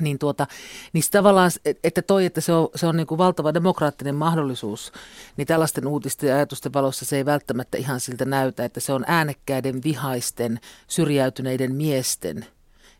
niin, 0.02 0.18
tuota, 0.18 0.46
niin 0.92 1.04
tavallaan, 1.10 1.50
että 1.84 2.02
toi, 2.02 2.24
että 2.24 2.40
se 2.40 2.52
on, 2.52 2.68
se 2.74 2.86
on 2.86 2.96
niin 2.96 3.06
kuin 3.06 3.18
valtava 3.18 3.54
demokraattinen 3.54 4.14
mahdollisuus, 4.14 4.92
niin 5.36 5.46
tällaisten 5.46 5.86
uutisten 5.86 6.28
ja 6.28 6.36
ajatusten 6.36 6.72
valossa 6.72 7.04
se 7.04 7.16
ei 7.16 7.24
välttämättä 7.24 7.78
ihan 7.78 8.00
siltä 8.00 8.24
näytä, 8.24 8.64
että 8.64 8.80
se 8.80 8.92
on 8.92 9.04
äänekkäiden, 9.06 9.82
vihaisten, 9.84 10.60
syrjäytyneiden 10.88 11.74
miesten– 11.74 12.46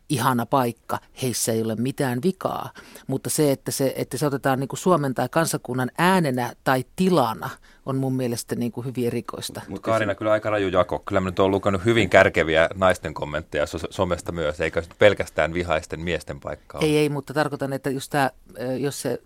ihana 0.09 0.45
paikka, 0.45 0.99
heissä 1.21 1.51
ei 1.51 1.61
ole 1.61 1.75
mitään 1.75 2.19
vikaa. 2.23 2.69
Mutta 3.07 3.29
se, 3.29 3.51
että 3.51 3.71
se, 3.71 3.93
että 3.95 4.17
se 4.17 4.25
otetaan 4.25 4.59
niin 4.59 4.67
kuin 4.67 4.79
Suomen 4.79 5.13
tai 5.13 5.29
kansakunnan 5.29 5.91
äänenä 5.97 6.53
tai 6.63 6.85
tilana, 6.95 7.49
on 7.87 7.97
mun 7.97 8.15
mielestä 8.15 8.55
niin 8.55 8.71
kuin 8.71 8.85
hyvin 8.85 9.07
erikoista. 9.07 9.61
Mutta 9.67 9.85
Kaarina, 9.85 10.15
kyllä 10.15 10.31
aika 10.31 10.49
raju 10.49 10.67
jako. 10.67 10.99
Kyllä 10.99 11.21
mä 11.21 11.29
nyt 11.29 11.39
olen 11.39 11.51
lukenut 11.51 11.85
hyvin 11.85 12.09
kärkeviä 12.09 12.69
naisten 12.75 13.13
kommentteja 13.13 13.65
somesta 13.89 14.31
myös, 14.31 14.61
eikä 14.61 14.83
pelkästään 14.99 15.53
vihaisten 15.53 15.99
miesten 15.99 16.39
paikkaa. 16.39 16.81
Ei, 16.81 16.97
ei, 16.97 17.09
mutta 17.09 17.33
tarkoitan, 17.33 17.73
että 17.73 17.89
just 17.89 18.11
tämä, 18.11 18.31
jos 18.79 19.01
se, 19.01 19.21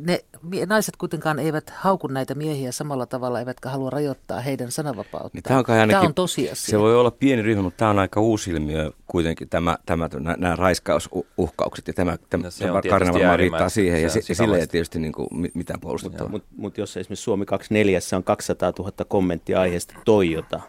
ne 0.00 0.18
naiset 0.66 0.96
kuitenkaan 0.96 1.38
eivät 1.38 1.70
hauku 1.70 2.06
näitä 2.06 2.34
miehiä 2.34 2.72
samalla 2.72 3.06
tavalla, 3.06 3.38
eivätkä 3.38 3.68
halua 3.68 3.90
rajoittaa 3.90 4.40
heidän 4.40 4.70
sananvapautta. 4.70 5.30
Niin 5.32 5.42
tämä, 5.42 5.58
on 5.58 5.64
ainakin, 5.68 5.90
tämä 5.90 6.00
on 6.00 6.14
tosiasia. 6.14 6.70
Se 6.70 6.78
voi 6.78 6.96
olla 6.96 7.10
pieni 7.10 7.42
ryhmä, 7.42 7.62
mutta 7.62 7.78
tämä 7.78 7.90
on 7.90 7.98
aika 7.98 8.20
uusi 8.20 8.50
ilmiö 8.50 8.90
kuitenkin, 9.06 9.48
tämä, 9.48 9.78
tämä, 9.86 10.08
nämä 10.36 10.56
raiskausuhkaukset, 10.56 11.88
ja 11.88 11.94
tämä, 11.94 12.16
tämä, 12.30 12.44
no, 12.44 12.50
tämä 12.58 12.82
Kaarina 12.88 13.12
varmaan 13.12 13.38
riittää 13.38 13.68
siihen, 13.68 14.02
ja, 14.02 14.08
ja 14.28 14.34
sille 14.34 14.58
ei 14.58 14.66
tietysti 14.66 14.98
niin 14.98 15.12
kuin 15.12 15.28
mitään 15.54 15.80
puolustettavaa. 15.80 16.30
Mutta 16.30 16.48
mut 16.56 16.78
jos 16.78 16.96
esimerkiksi 16.96 17.22
Suomi 17.24 17.46
24 17.46 18.00
tässä 18.04 18.16
on 18.16 18.24
200 18.24 18.72
000 18.78 18.92
kommenttia 19.08 19.60
aiheesta 19.60 19.94
Toyota, 20.04 20.60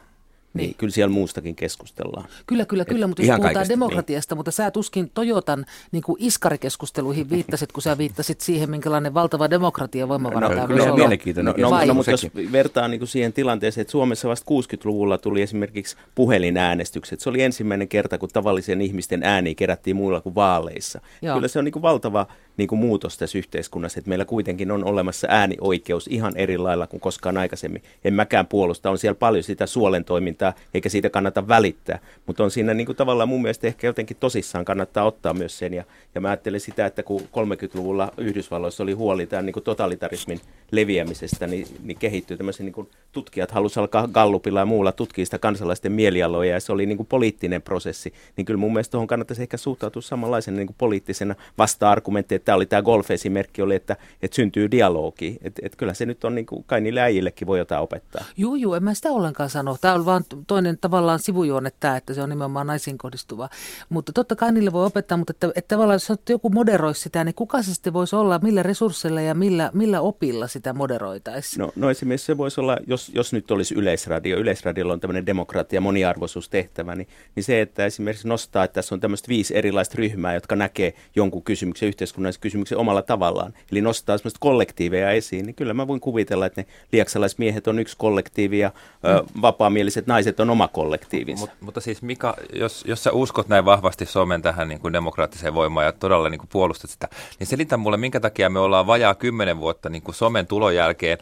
niin, 0.54 0.68
niin 0.68 0.76
kyllä 0.78 0.92
siellä 0.92 1.14
muustakin 1.14 1.56
keskustellaan. 1.56 2.26
Kyllä, 2.48 2.66
kyllä, 2.66 2.86
kyllä, 2.86 3.08
mutta 3.08 3.22
jos 3.22 3.28
puhutaan 3.28 3.54
kaikesta, 3.54 3.74
demokratiasta, 3.74 4.36
niin. 4.36 4.38
mutta 4.38 4.52
sä 4.52 4.72
tuskin 4.72 5.12
Toyotan 5.14 5.66
niin 5.92 6.04
kuin 6.04 6.18
iskarikeskusteluihin 6.20 7.30
viittasit, 7.30 7.72
kun 7.72 7.84
sä 7.84 7.98
viittasit 7.98 8.42
siihen, 8.42 8.70
minkälainen 8.70 9.14
valtava 9.14 9.50
demokratia 9.50 10.08
voimavara 10.08 10.50
no, 10.50 10.68
kyllä, 10.68 10.84
on 10.84 11.00
mielenkiintoinen. 11.00 11.54
No, 11.58 11.70
no, 11.70 11.86
no, 11.86 11.94
mutta 11.94 12.12
jos 12.12 12.28
vertaa 12.52 12.88
niin 12.88 13.00
kuin 13.00 13.10
siihen 13.10 13.34
tilanteeseen, 13.34 13.82
että 13.82 13.92
Suomessa 13.92 14.30
vasta 14.30 14.52
60-luvulla 14.52 15.18
tuli 15.18 15.42
esimerkiksi 15.42 15.98
puhelinäänestykset. 16.16 17.20
Se 17.20 17.30
oli 17.30 17.42
ensimmäinen 17.42 17.88
kerta, 17.88 18.18
kun 18.18 18.30
tavallisen 18.34 18.82
ihmisten 18.82 19.24
ääni 19.24 19.56
kerättiin 19.56 19.96
muilla 19.96 20.22
kuin 20.22 20.36
vaaleissa. 20.36 21.02
Joo. 21.22 21.36
Kyllä 21.36 21.48
se 21.48 21.60
on 21.60 21.66
niin 21.66 21.74
kuin 21.74 21.84
valtava 21.84 22.28
niin 22.58 22.68
kuin 22.68 22.80
muutos 22.80 23.18
tässä 23.18 23.38
yhteiskunnassa, 23.38 24.00
että 24.00 24.10
meillä 24.10 24.26
kuitenkin 24.26 24.72
on 24.72 24.84
olemassa 24.84 25.28
äänioikeus 25.30 26.08
ihan 26.08 26.38
eri 26.38 26.58
lailla 26.58 26.88
kuin 26.88 27.00
koskaan 27.00 27.38
aikaisemmin. 27.38 27.84
En 28.04 28.14
mäkään 28.14 28.48
puolusta, 28.48 28.90
on 28.90 28.98
siellä 28.98 29.16
paljon 29.16 29.44
sitä 29.44 29.66
suolen 29.66 30.06
toimintaa, 30.06 30.54
eikä 30.74 30.90
siitä 30.90 31.10
kannata 31.10 31.48
välittää, 31.48 32.00
mutta 32.28 32.44
on 32.44 32.52
siinä 32.52 32.74
niin 32.74 32.86
kuin 32.86 32.96
tavallaan 32.96 33.30
mun 33.30 33.42
mielestä 33.42 33.68
ehkä 33.68 33.88
jotenkin 33.88 34.18
tosissaan 34.20 34.66
kannattaa 34.66 35.06
ottaa 35.06 35.34
myös 35.34 35.58
sen. 35.58 35.74
Ja, 35.74 35.84
ja 36.16 36.22
mä 36.22 36.28
ajattelen 36.28 36.60
sitä, 36.60 36.86
että 36.86 37.04
kun 37.04 37.22
30-luvulla 37.22 38.12
Yhdysvalloissa 38.18 38.84
oli 38.84 38.94
huoli 38.94 39.26
tämän 39.28 39.46
niin 39.46 39.54
kuin 39.54 39.64
totalitarismin 39.64 40.40
leviämisestä, 40.72 41.48
niin, 41.48 41.68
niin 41.84 41.98
kehittyy 41.98 42.38
tämmöisiä 42.38 42.64
niin 42.64 42.74
kuin 42.74 42.90
tutkijat 43.12 43.52
halusivat 43.52 43.82
alkaa 43.82 44.08
Gallupilla 44.08 44.60
ja 44.60 44.66
muulla 44.66 44.92
tutkia 44.92 45.26
sitä 45.26 45.40
kansalaisten 45.40 45.92
mielialoja 45.92 46.52
ja 46.52 46.60
se 46.60 46.72
oli 46.72 46.86
niin 46.86 46.98
kuin 46.98 47.08
poliittinen 47.08 47.62
prosessi. 47.62 48.14
Niin 48.38 48.46
kyllä 48.46 48.58
mun 48.58 48.74
mielestä 48.74 48.92
tuohon 48.92 49.08
kannattaisi 49.08 49.42
ehkä 49.42 49.58
suhtautua 49.58 50.02
samanlaisena 50.02 50.58
niin 50.58 50.68
kuin 50.68 50.76
poliittisena 50.78 51.36
vasta-argumenttina, 51.58 52.36
että 52.36 52.45
tämä 52.46 52.56
oli 52.56 52.66
tämä 52.66 52.82
golf-esimerkki, 52.82 53.62
oli, 53.62 53.76
että, 53.76 53.98
että 54.22 54.36
syntyy 54.36 54.72
dialogi. 54.72 55.38
Että 55.42 55.62
et 55.66 55.76
kyllä 55.76 55.94
se 55.94 56.06
nyt 56.06 56.24
on 56.24 56.36
niin 56.36 56.46
kuin, 56.46 56.64
kai 56.68 56.82
niille 56.82 57.02
äijillekin 57.02 57.48
voi 57.48 57.60
jotain 57.60 57.82
opettaa. 57.82 58.26
Joo, 58.38 58.56
joo, 58.56 58.76
en 58.76 58.84
mä 58.84 58.94
sitä 58.94 59.12
ollenkaan 59.12 59.50
sano. 59.50 59.78
Tämä 59.82 59.94
on 59.94 60.06
vaan 60.06 60.24
toinen 60.48 60.78
tavallaan 60.82 61.20
sivujuonne 61.20 61.72
tämä, 61.80 61.98
että 61.98 62.14
se 62.14 62.22
on 62.22 62.30
nimenomaan 62.30 62.68
naisiin 62.68 62.98
kohdistuva. 62.98 63.50
Mutta 63.90 64.14
totta 64.14 64.36
kai 64.36 64.52
niille 64.52 64.72
voi 64.72 64.86
opettaa, 64.86 65.18
mutta 65.18 65.32
että, 65.32 65.48
että 65.56 65.76
tavallaan 65.76 65.96
jos 65.96 66.20
joku 66.30 66.50
moderoisi 66.50 67.02
sitä, 67.02 67.24
niin 67.24 67.36
kuka 67.36 67.62
se 67.62 67.74
sitten 67.74 67.94
voisi 67.94 68.16
olla, 68.16 68.40
millä 68.44 68.64
resursseilla 68.64 69.22
ja 69.22 69.36
millä, 69.36 69.72
millä 69.74 70.02
opilla 70.02 70.48
sitä 70.48 70.74
moderoitaisiin? 70.74 71.60
No, 71.60 71.72
no 71.76 71.90
esimerkiksi 71.90 72.26
se 72.26 72.38
voisi 72.38 72.62
olla, 72.62 72.78
jos, 72.88 73.12
jos 73.16 73.34
nyt 73.34 73.52
olisi 73.52 73.76
yleisradio, 73.76 74.38
yleisradiolla 74.38 74.94
on 74.94 75.00
tämmöinen 75.00 75.26
demokratia, 75.26 75.82
moniarvoisuustehtävä, 75.82 76.96
niin, 76.96 77.08
niin 77.36 77.44
se, 77.44 77.62
että 77.62 77.86
esimerkiksi 77.86 78.28
nostaa, 78.28 78.64
että 78.64 78.74
tässä 78.76 78.96
on 78.96 79.02
tämmöistä 79.02 79.28
viisi 79.28 79.58
erilaista 79.58 79.96
ryhmää, 79.98 80.34
jotka 80.34 80.56
näkee 80.56 80.94
jonkun 81.16 81.44
kysymyksen, 81.44 81.88
yhteiskunnallisen 81.88 82.35
kysymyksen 82.42 82.78
omalla 82.78 83.02
tavallaan, 83.02 83.54
eli 83.72 83.82
nostaa 83.82 84.18
semmoista 84.18 84.40
kollektiiveja 84.40 85.12
esiin, 85.12 85.46
niin 85.46 85.56
kyllä 85.56 85.74
mä 85.74 85.88
voin 85.88 86.00
kuvitella, 86.00 86.46
että 86.46 86.62
ne 86.62 86.68
liaksalaismiehet 86.92 87.68
on 87.68 87.80
yksi 87.80 87.98
kollektiivi 87.98 88.60
ja 88.60 88.72
mm. 89.04 89.42
vapaamieliset 89.42 90.08
naiset 90.08 90.40
on 90.40 90.50
oma 90.50 90.68
kollektiivinsa. 90.68 91.42
Mut, 91.42 91.52
mutta 91.62 91.82
siis 91.82 92.02
Mika, 92.02 92.36
jos, 92.54 92.84
jos 92.88 93.04
sä 93.04 93.12
uskot 93.12 93.48
näin 93.48 93.66
vahvasti 93.66 94.06
somen 94.06 94.42
tähän 94.42 94.68
niin 94.68 94.80
kuin 94.80 94.94
demokraattiseen 94.94 95.54
voimaan 95.54 95.86
ja 95.86 95.92
todella 95.92 96.30
niin 96.30 96.40
kuin 96.40 96.50
puolustat 96.52 96.90
sitä, 96.90 97.08
niin 97.40 97.48
selitä 97.48 97.78
mulle, 97.78 97.98
minkä 97.98 98.20
takia 98.20 98.50
me 98.50 98.60
ollaan 98.60 98.88
vajaa 98.88 99.16
kymmenen 99.16 99.60
vuotta 99.60 99.90
niin 99.90 100.02
kuin 100.02 100.16
somen 100.16 100.48
tulon 100.48 100.76
jälkeen 100.76 101.18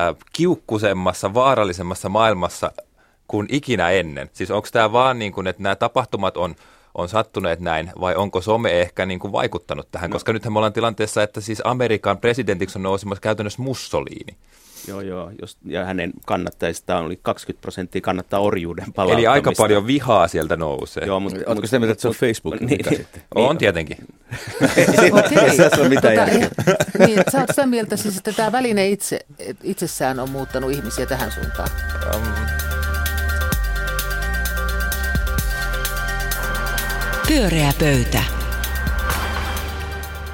äh, 0.00 0.16
kiukkusemmassa, 0.32 1.34
vaarallisemmassa 1.34 2.08
maailmassa 2.08 2.72
kuin 3.28 3.46
ikinä 3.50 3.90
ennen. 3.90 4.30
Siis 4.32 4.50
onko 4.50 4.68
tämä 4.72 4.92
vaan 4.92 5.18
niin 5.18 5.32
kuin, 5.32 5.46
että 5.46 5.62
nämä 5.62 5.76
tapahtumat 5.76 6.36
on 6.36 6.54
on 6.98 7.08
sattuneet 7.08 7.60
näin, 7.60 7.90
vai 8.00 8.14
onko 8.14 8.40
some 8.40 8.80
ehkä 8.80 9.06
niin 9.06 9.18
kuin 9.18 9.32
vaikuttanut 9.32 9.88
tähän? 9.92 10.10
No. 10.10 10.14
Koska 10.14 10.32
nythän 10.32 10.52
me 10.52 10.58
ollaan 10.58 10.72
tilanteessa, 10.72 11.22
että 11.22 11.40
siis 11.40 11.62
Amerikan 11.64 12.18
presidentiksi 12.18 12.78
on 12.78 12.82
nousemassa 12.82 13.20
käytännössä 13.20 13.62
Mussolini. 13.62 14.36
Joo, 14.88 15.00
joo. 15.00 15.30
Jos, 15.40 15.56
ja 15.66 15.84
hänen 15.84 16.12
kannattajistaan 16.26 17.04
oli 17.04 17.18
20 17.22 17.62
prosenttia 17.62 18.00
kannattaa 18.00 18.40
orjuuden 18.40 18.92
palauttamista. 18.92 19.18
Eli 19.18 19.26
aika 19.26 19.52
paljon 19.56 19.86
vihaa 19.86 20.28
sieltä 20.28 20.56
nousee. 20.56 21.06
Joo, 21.06 21.20
mutta, 21.20 21.40
Oletko 21.46 21.66
sitä 21.66 21.78
mieltä, 21.78 21.92
että 21.92 22.02
se 22.02 22.08
on 22.08 22.14
Facebook? 22.14 22.60
Niin, 22.60 22.80
niin, 22.90 23.06
on 23.34 23.58
tietenkin. 23.58 23.96
Okei. 25.18 25.56
Se 25.56 25.80
on 25.80 25.88
mitä 25.88 26.00
tota, 26.00 26.26
niin, 27.06 27.22
sä 27.32 27.40
oot 27.40 27.48
sitä 27.50 27.66
mieltä 27.66 27.96
siis, 27.96 28.16
että 28.16 28.32
tämä 28.32 28.52
väline 28.52 28.88
itse, 28.88 29.20
itsessään 29.62 30.20
on 30.20 30.30
muuttanut 30.30 30.72
ihmisiä 30.72 31.06
tähän 31.06 31.32
suuntaan? 31.32 31.68
Um, 32.14 32.65
Pyöreä 37.28 37.72
pöytä. 37.80 38.22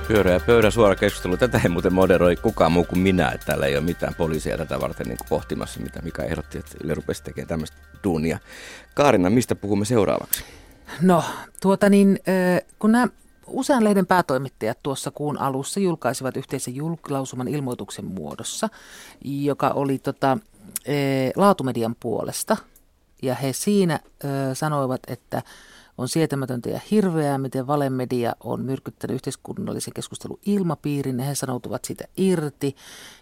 Pyöreä 0.09 0.41
pöydän 0.41 0.73
suora 0.73 0.97
keskustelu. 0.97 1.37
Tätä 1.37 1.61
ei 1.65 1.69
muuten 1.69 1.93
moderoi 1.93 2.37
kukaan 2.37 2.73
muu 2.73 2.85
kuin 2.85 2.99
minä. 2.99 3.29
Että 3.29 3.47
täällä 3.47 3.67
ei 3.67 3.77
ole 3.77 3.85
mitään 3.85 4.15
poliisia 4.15 4.59
tätä 4.59 4.81
varten 4.81 5.07
niin 5.07 5.19
pohtimassa, 5.29 5.81
mitä 5.81 6.03
mikä 6.03 6.23
ehdotti, 6.23 6.59
että 6.59 6.77
Yle 6.85 6.95
rupesi 6.95 7.25
tekemään 7.25 7.49
tämmöistä 7.49 7.77
duunia. 8.05 8.39
Kaarina, 8.95 9.31
mistä 9.31 9.55
puhumme 9.55 9.85
seuraavaksi? 9.85 10.45
No, 11.01 11.25
tuota 11.61 11.89
niin, 11.89 12.19
kun 12.79 12.93
nämä 12.93 13.09
usean 13.47 13.85
lehden 13.85 14.07
päätoimittajat 14.07 14.79
tuossa 14.83 15.11
kuun 15.11 15.39
alussa 15.39 15.81
julkaisivat 15.81 16.37
yhteisen 16.37 16.75
julkilausuman 16.75 17.49
ilmoituksen 17.49 18.05
muodossa, 18.05 18.69
joka 19.25 19.69
oli 19.69 19.99
tota, 19.99 20.39
laatumedian 21.37 21.97
puolesta. 22.01 22.57
Ja 23.23 23.35
he 23.35 23.53
siinä 23.53 24.01
sanoivat, 24.55 25.01
että 25.07 25.43
on 25.99 26.09
sietämätöntä 26.09 26.71
ja 26.71 26.81
hirveää, 26.91 27.39
miten 27.39 27.67
valemedia 27.67 28.33
on 28.41 28.65
myrkyttänyt 28.65 29.15
yhteiskunnallisen 29.15 29.95
keskustelun 29.95 30.39
ilmapiirin 30.47 31.19
he 31.19 31.35
sanoutuvat 31.35 31.85
siitä 31.85 32.05
irti 32.17 32.77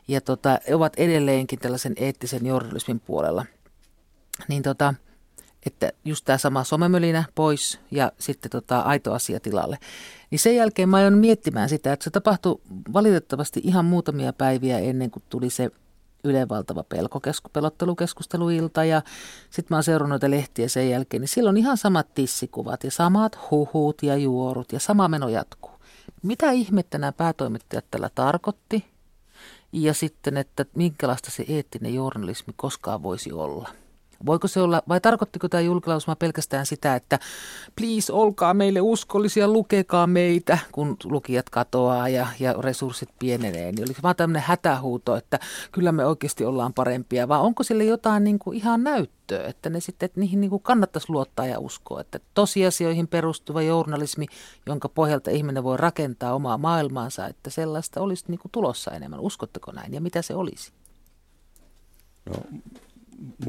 ja 0.09 0.21
tota, 0.21 0.59
ovat 0.75 0.93
edelleenkin 0.97 1.59
tällaisen 1.59 1.93
eettisen 1.97 2.47
journalismin 2.47 3.01
puolella. 3.01 3.47
Niin 4.49 4.63
tota, 4.63 4.95
että 5.67 5.93
just 6.05 6.25
tämä 6.25 6.39
sama 6.39 6.65
somemölinä 6.65 7.25
pois 7.35 7.81
ja 7.91 8.13
sitten 8.19 8.51
tota, 8.51 8.81
aito 8.81 9.13
asia 9.13 9.41
tilalle. 9.41 9.79
Niin 10.31 10.39
sen 10.39 10.57
jälkeen 10.57 10.89
mä 10.89 10.97
aion 10.97 11.19
miettimään 11.19 11.69
sitä, 11.69 11.93
että 11.93 12.05
se 12.05 12.11
tapahtui 12.11 12.61
valitettavasti 12.93 13.61
ihan 13.65 13.85
muutamia 13.85 14.33
päiviä 14.33 14.79
ennen 14.79 15.11
kuin 15.11 15.23
tuli 15.29 15.51
se 15.51 15.71
Ylen 16.25 16.49
valtava 16.49 16.85
pelottelukeskusteluilta 17.53 18.85
ja 18.85 19.03
sitten 19.51 19.67
mä 19.71 19.77
oon 19.77 19.85
seurannut 19.85 20.11
noita 20.11 20.31
lehtiä 20.31 20.69
sen 20.69 20.91
jälkeen, 20.91 21.21
niin 21.21 21.29
silloin 21.29 21.57
ihan 21.57 21.77
samat 21.77 22.15
tissikuvat 22.15 22.85
ja 22.85 22.91
samat 22.91 23.39
huhut 23.51 24.03
ja 24.03 24.17
juorut 24.17 24.73
ja 24.73 24.81
sama 24.81 25.09
meno 25.09 25.29
jatkuu. 25.29 25.71
Mitä 26.23 26.51
ihmettä 26.51 26.99
nämä 26.99 27.13
päätoimittajat 27.13 27.85
tällä 27.91 28.11
tarkoitti 28.15 28.85
ja 29.73 29.95
sitten, 29.95 30.37
että 30.37 30.67
minkälaista 30.75 31.31
se 31.31 31.45
eettinen 31.49 31.95
journalismi 31.95 32.53
koskaan 32.57 33.03
voisi 33.03 33.33
olla? 33.33 33.69
Voiko 34.27 34.49
se 34.49 34.61
olla, 34.61 34.83
vai 34.89 35.01
tarkoittiko 35.01 35.49
tämä 35.49 35.61
julkilausuma 35.61 36.17
pelkästään 36.17 36.67
sitä, 36.67 36.95
että 36.95 37.19
please 37.77 38.13
olkaa 38.13 38.55
meille 38.55 38.81
uskollisia, 38.81 39.49
lukekaa 39.49 40.07
meitä, 40.07 40.59
kun 40.73 40.97
lukijat 41.05 41.51
katoaa 41.51 42.09
ja, 42.09 42.27
ja 42.41 42.53
resurssit 42.53 43.09
pienenee. 43.19 43.73
Niin 43.73 43.85
oliko 43.85 44.01
vaan 44.03 44.17
tämmöinen 44.17 44.43
hätähuuto, 44.43 45.17
että 45.17 45.39
kyllä 45.73 45.93
me 45.93 46.07
oikeasti 46.07 46.45
ollaan 46.45 46.75
parempia, 46.75 47.29
vai 47.29 47.41
onko 47.41 47.63
sille 47.63 47.85
jotain 47.85 48.25
niin 48.25 48.39
kuin 48.39 48.57
ihan 48.57 48.85
näyttöä, 48.85 49.47
että, 49.47 49.71
ne 49.71 49.81
sitten, 49.81 50.07
että 50.07 50.21
niihin 50.21 50.41
niin 50.41 50.51
kuin 50.51 50.63
kannattaisi 50.63 51.11
luottaa 51.11 51.47
ja 51.47 51.59
uskoa, 51.59 52.01
että 52.01 52.21
tosiasioihin 52.35 53.09
perustuva 53.09 53.63
journalismi, 53.63 54.27
jonka 54.67 54.89
pohjalta 54.89 55.31
ihminen 55.31 55.65
voi 55.65 55.77
rakentaa 55.77 56.35
omaa 56.35 56.59
maailmaansa, 56.59 57.27
että 57.27 57.51
sellaista 57.51 58.01
olisi 58.01 58.25
niin 58.29 58.39
kuin 58.39 58.53
tulossa 58.53 58.91
enemmän. 58.91 59.21
Uskotteko 59.21 59.73
näin 59.73 59.95
ja 59.95 60.01
mitä 60.01 60.23
se 60.23 60.35
olisi? 60.35 60.73
No, 62.27 62.61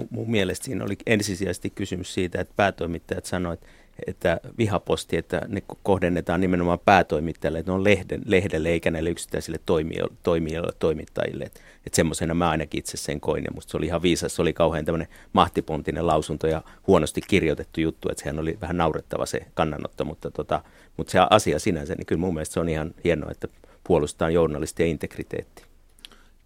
mun 0.10 0.32
mielestä 0.32 0.66
siinä 0.66 0.84
oli 0.86 0.98
ensisijaisesti 1.06 1.70
kysymys 1.70 2.14
siitä, 2.14 2.42
että 2.42 2.54
päätoimittajat 2.58 3.26
sanoivat, 3.26 3.60
että 4.08 4.40
vihaposti, 4.58 5.18
että 5.18 5.42
ne 5.48 5.64
kohdennetaan 5.84 6.42
nimenomaan 6.42 6.80
päätoimittajille, 6.80 7.60
että 7.60 7.72
ne 7.72 7.76
on 7.76 7.84
lehden, 7.84 8.22
lehdelle 8.26 8.70
eikä 8.70 8.92
näille 8.92 9.10
yksittäisille 9.10 9.60
toimijoille, 9.66 10.16
toimijoille 10.24 10.74
toimittajille. 10.80 11.44
Että, 11.44 11.60
että 11.86 11.96
semmoisena 11.96 12.34
mä 12.34 12.50
ainakin 12.50 12.80
itse 12.80 12.98
sen 12.98 13.22
koin 13.22 13.44
ja 13.44 13.52
musta 13.54 13.72
se 13.72 13.78
oli 13.78 13.86
ihan 13.86 14.02
viisas, 14.02 14.36
se 14.36 14.42
oli 14.42 14.54
kauhean 14.54 14.86
tämmöinen 14.86 15.08
mahtipontinen 15.34 16.08
lausunto 16.08 16.48
ja 16.48 16.62
huonosti 16.88 17.22
kirjoitettu 17.28 17.82
juttu, 17.82 18.10
että 18.10 18.24
sehän 18.24 18.40
oli 18.40 18.58
vähän 18.62 18.78
naurettava 18.78 19.26
se 19.26 19.40
kannanotto, 19.54 20.06
mutta, 20.06 20.32
tota, 20.32 20.64
mutta 20.98 21.12
se 21.12 21.20
asia 21.30 21.60
sinänsä, 21.60 21.96
niin 21.96 22.06
kyllä 22.06 22.20
mun 22.20 22.34
mielestä 22.34 22.54
se 22.54 22.60
on 22.60 22.70
ihan 22.70 22.94
hienoa, 23.04 23.32
että 23.32 23.48
puolustetaan 23.84 24.34
journalistien 24.34 24.90
integriteettiä. 24.90 25.71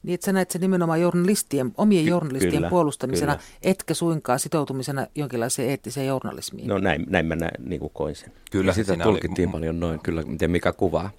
Niin, 0.05 0.13
että 0.13 0.25
sä 0.25 0.33
näet 0.33 0.51
sen 0.51 0.61
nimenomaan 0.61 1.01
journalistien, 1.01 1.71
omien 1.77 2.05
journalistien 2.05 2.53
kyllä, 2.53 2.69
puolustamisena, 2.69 3.35
kyllä. 3.35 3.47
etkä 3.63 3.93
suinkaan 3.93 4.39
sitoutumisena 4.39 5.07
jonkinlaiseen 5.15 5.69
eettiseen 5.69 6.07
journalismiin. 6.07 6.67
No 6.67 6.77
näin, 6.77 7.05
näin 7.09 7.25
mä 7.25 7.35
näin, 7.35 7.69
niin 7.69 7.79
kuin 7.79 7.91
koin 7.93 8.15
sen. 8.15 8.31
Kyllä, 8.51 8.69
ja 8.69 8.73
sitä 8.73 8.97
tulkittiin 9.03 9.47
oli... 9.47 9.51
paljon 9.51 9.79
noin, 9.79 9.99
kyllä, 9.99 10.23
miten 10.23 10.51
mikä 10.51 10.73
kuvaa. 10.73 11.09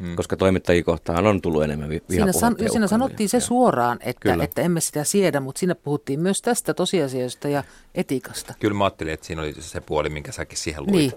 Hmm. 0.00 0.16
Koska 0.16 0.36
toimittajia 0.36 0.82
kohtaan 0.82 1.26
on 1.26 1.40
tullut 1.40 1.64
enemmän 1.64 1.88
vi- 1.88 2.02
siinä, 2.10 2.32
san, 2.32 2.56
siinä 2.70 2.86
sanottiin 2.86 3.28
se 3.28 3.40
suoraan, 3.40 3.98
että, 4.00 4.36
että 4.42 4.62
emme 4.62 4.80
sitä 4.80 5.04
siedä, 5.04 5.40
mutta 5.40 5.58
siinä 5.58 5.74
puhuttiin 5.74 6.20
myös 6.20 6.42
tästä 6.42 6.74
tosiasiasta 6.74 7.48
ja 7.48 7.64
etiikasta. 7.94 8.54
Kyllä 8.60 8.74
mä 8.74 8.84
ajattelin, 8.84 9.12
että 9.12 9.26
siinä 9.26 9.42
oli 9.42 9.54
se 9.58 9.80
puoli, 9.80 10.08
minkä 10.08 10.32
säkin 10.32 10.58
siihen 10.58 10.82
luit, 10.82 10.92
niin. 10.92 11.12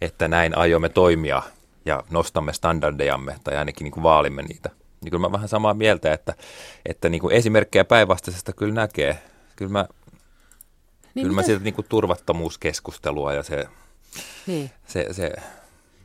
että 0.00 0.28
näin 0.28 0.58
aiomme 0.58 0.88
toimia 0.88 1.42
ja 1.86 2.04
nostamme 2.10 2.52
standardejamme 2.52 3.36
tai 3.44 3.56
ainakin 3.56 3.84
niin 3.84 3.92
kuin 3.92 4.02
vaalimme 4.02 4.42
niitä. 4.42 4.70
Niin 5.00 5.10
kyllä 5.10 5.28
mä 5.28 5.32
vähän 5.32 5.48
samaa 5.48 5.74
mieltä, 5.74 6.12
että, 6.12 6.34
että 6.86 7.08
niin 7.08 7.20
kuin 7.20 7.34
esimerkkejä 7.34 7.84
päinvastaisesta 7.84 8.52
kyllä 8.52 8.74
näkee. 8.74 9.18
Kyllä 9.56 9.72
mä, 9.72 9.88
niin 11.14 11.24
kyllä 11.24 11.34
mä 11.34 11.42
siitä 11.42 11.64
niin 11.64 11.74
kuin 11.74 11.86
turvattomuuskeskustelua 11.88 13.32
ja 13.32 13.42
se, 13.42 13.68
niin. 14.46 14.70
se, 14.86 15.06
se 15.12 15.32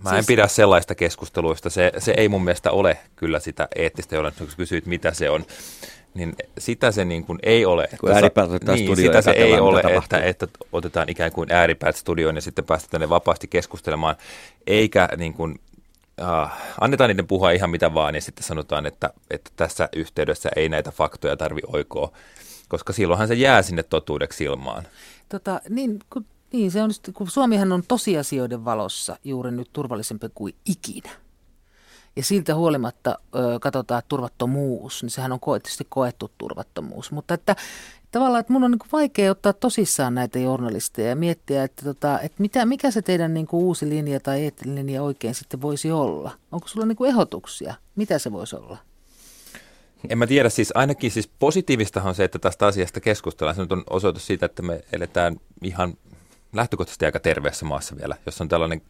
Mä 0.03 0.09
siis... 0.09 0.19
en 0.19 0.25
pidä 0.25 0.47
sellaista 0.47 0.95
keskusteluista. 0.95 1.69
Se, 1.69 1.91
se 1.97 2.13
ei 2.17 2.29
mun 2.29 2.43
mielestä 2.43 2.71
ole 2.71 2.97
kyllä 3.15 3.39
sitä 3.39 3.67
eettistä, 3.75 4.15
jolla 4.15 4.31
kun 4.31 4.47
kysyit, 4.57 4.85
mitä 4.85 5.13
se 5.13 5.29
on, 5.29 5.45
niin 6.13 6.35
sitä 6.57 6.91
se 6.91 7.05
niin 7.05 7.25
kuin 7.25 7.39
ei 7.43 7.65
ole. 7.65 7.88
Kun 8.00 8.12
ääripäät 8.12 8.50
niin, 8.50 8.95
sitä 8.95 9.21
se 9.21 9.31
ei 9.31 9.59
ole, 9.59 9.81
että, 9.81 10.23
että 10.23 10.47
otetaan 10.71 11.09
ikään 11.09 11.31
kuin 11.31 11.51
ääripäät 11.51 11.95
studioon 11.95 12.35
ja 12.35 12.41
sitten 12.41 12.65
päästetään 12.65 13.01
ne 13.01 13.09
vapaasti 13.09 13.47
keskustelemaan, 13.47 14.15
eikä 14.67 15.09
niin 15.17 15.33
kuin 15.33 15.59
uh, 16.22 16.50
annetaan 16.82 17.08
niiden 17.08 17.27
puhua 17.27 17.51
ihan 17.51 17.70
mitä 17.70 17.93
vaan 17.93 18.15
ja 18.15 18.22
sitten 18.22 18.43
sanotaan, 18.43 18.86
että, 18.86 19.13
että 19.29 19.51
tässä 19.55 19.89
yhteydessä 19.96 20.50
ei 20.55 20.70
näitä 20.70 20.91
faktoja 20.91 21.38
tarvi 21.38 21.62
oikoa, 21.67 22.12
koska 22.67 22.93
silloinhan 22.93 23.27
se 23.27 23.34
jää 23.34 23.62
sinne 23.62 23.84
totuudeksi 23.84 24.43
ilmaan. 24.43 24.84
Tota, 25.29 25.62
niin, 25.70 26.00
kun, 26.10 26.25
niin, 26.53 26.72
se 26.72 26.84
on, 26.84 26.91
kun 27.13 27.29
Suomihan 27.29 27.72
on 27.72 27.84
tosiasioiden 27.88 28.65
valossa 28.65 29.17
juuri 29.24 29.51
nyt 29.51 29.70
turvallisempi 29.74 30.27
kuin 30.36 30.55
ikinä. 30.65 31.10
Ja 32.15 32.24
siltä 32.24 32.55
huolimatta 32.55 33.20
ö, 33.36 33.60
katsotaan, 33.62 34.00
että 34.00 34.10
turvattomuus, 34.10 35.03
niin 35.03 35.10
sehän 35.10 35.32
on 35.32 35.39
tietysti 35.43 35.88
koettu 35.89 36.32
turvattomuus. 36.38 37.12
Mutta 37.12 37.34
että 37.34 37.55
tavallaan, 38.12 38.39
että 38.39 38.53
mun 38.53 38.63
on 38.63 38.72
niin 38.72 38.91
vaikea 38.91 39.32
ottaa 39.32 39.53
tosissaan 39.53 40.15
näitä 40.15 40.39
journalisteja 40.39 41.10
ja 41.10 41.15
miettiä, 41.15 41.63
että, 41.63 41.84
tota, 41.86 42.20
että 42.20 42.41
mitä, 42.41 42.65
mikä 42.65 42.91
se 42.91 43.01
teidän 43.01 43.34
niin 43.34 43.48
kuin 43.48 43.63
uusi 43.63 43.89
linja 43.89 44.20
tai 44.20 44.43
eettinen 44.43 44.75
linja 44.75 45.03
oikein 45.03 45.36
sitten 45.36 45.62
voisi 45.62 45.91
olla. 45.91 46.32
Onko 46.51 46.67
sulla 46.67 46.86
niin 46.86 46.96
kuin 46.96 47.10
ehdotuksia? 47.10 47.74
Mitä 47.96 48.20
se 48.20 48.32
voisi 48.32 48.55
olla? 48.55 48.77
En 50.10 50.17
mä 50.17 50.27
tiedä, 50.27 50.50
siis 50.50 50.72
ainakin 50.75 51.12
siis 51.12 51.29
positiivistahan 51.39 52.10
on 52.10 52.15
se, 52.15 52.24
että 52.24 52.39
tästä 52.39 52.65
asiasta 52.65 53.00
keskustellaan. 53.01 53.55
Se 53.55 53.62
nyt 53.62 53.72
on 53.72 53.84
osoitus 53.89 54.27
siitä, 54.27 54.46
että 54.46 54.62
me 54.62 54.84
eletään 54.91 55.38
ihan 55.62 55.93
lähtökohtaisesti 56.53 57.05
aika 57.05 57.20
terveessä 57.20 57.65
maassa 57.65 57.98
vielä, 57.98 58.15
jos 58.25 58.41
on 58.41 58.50
tällainen 58.50 58.82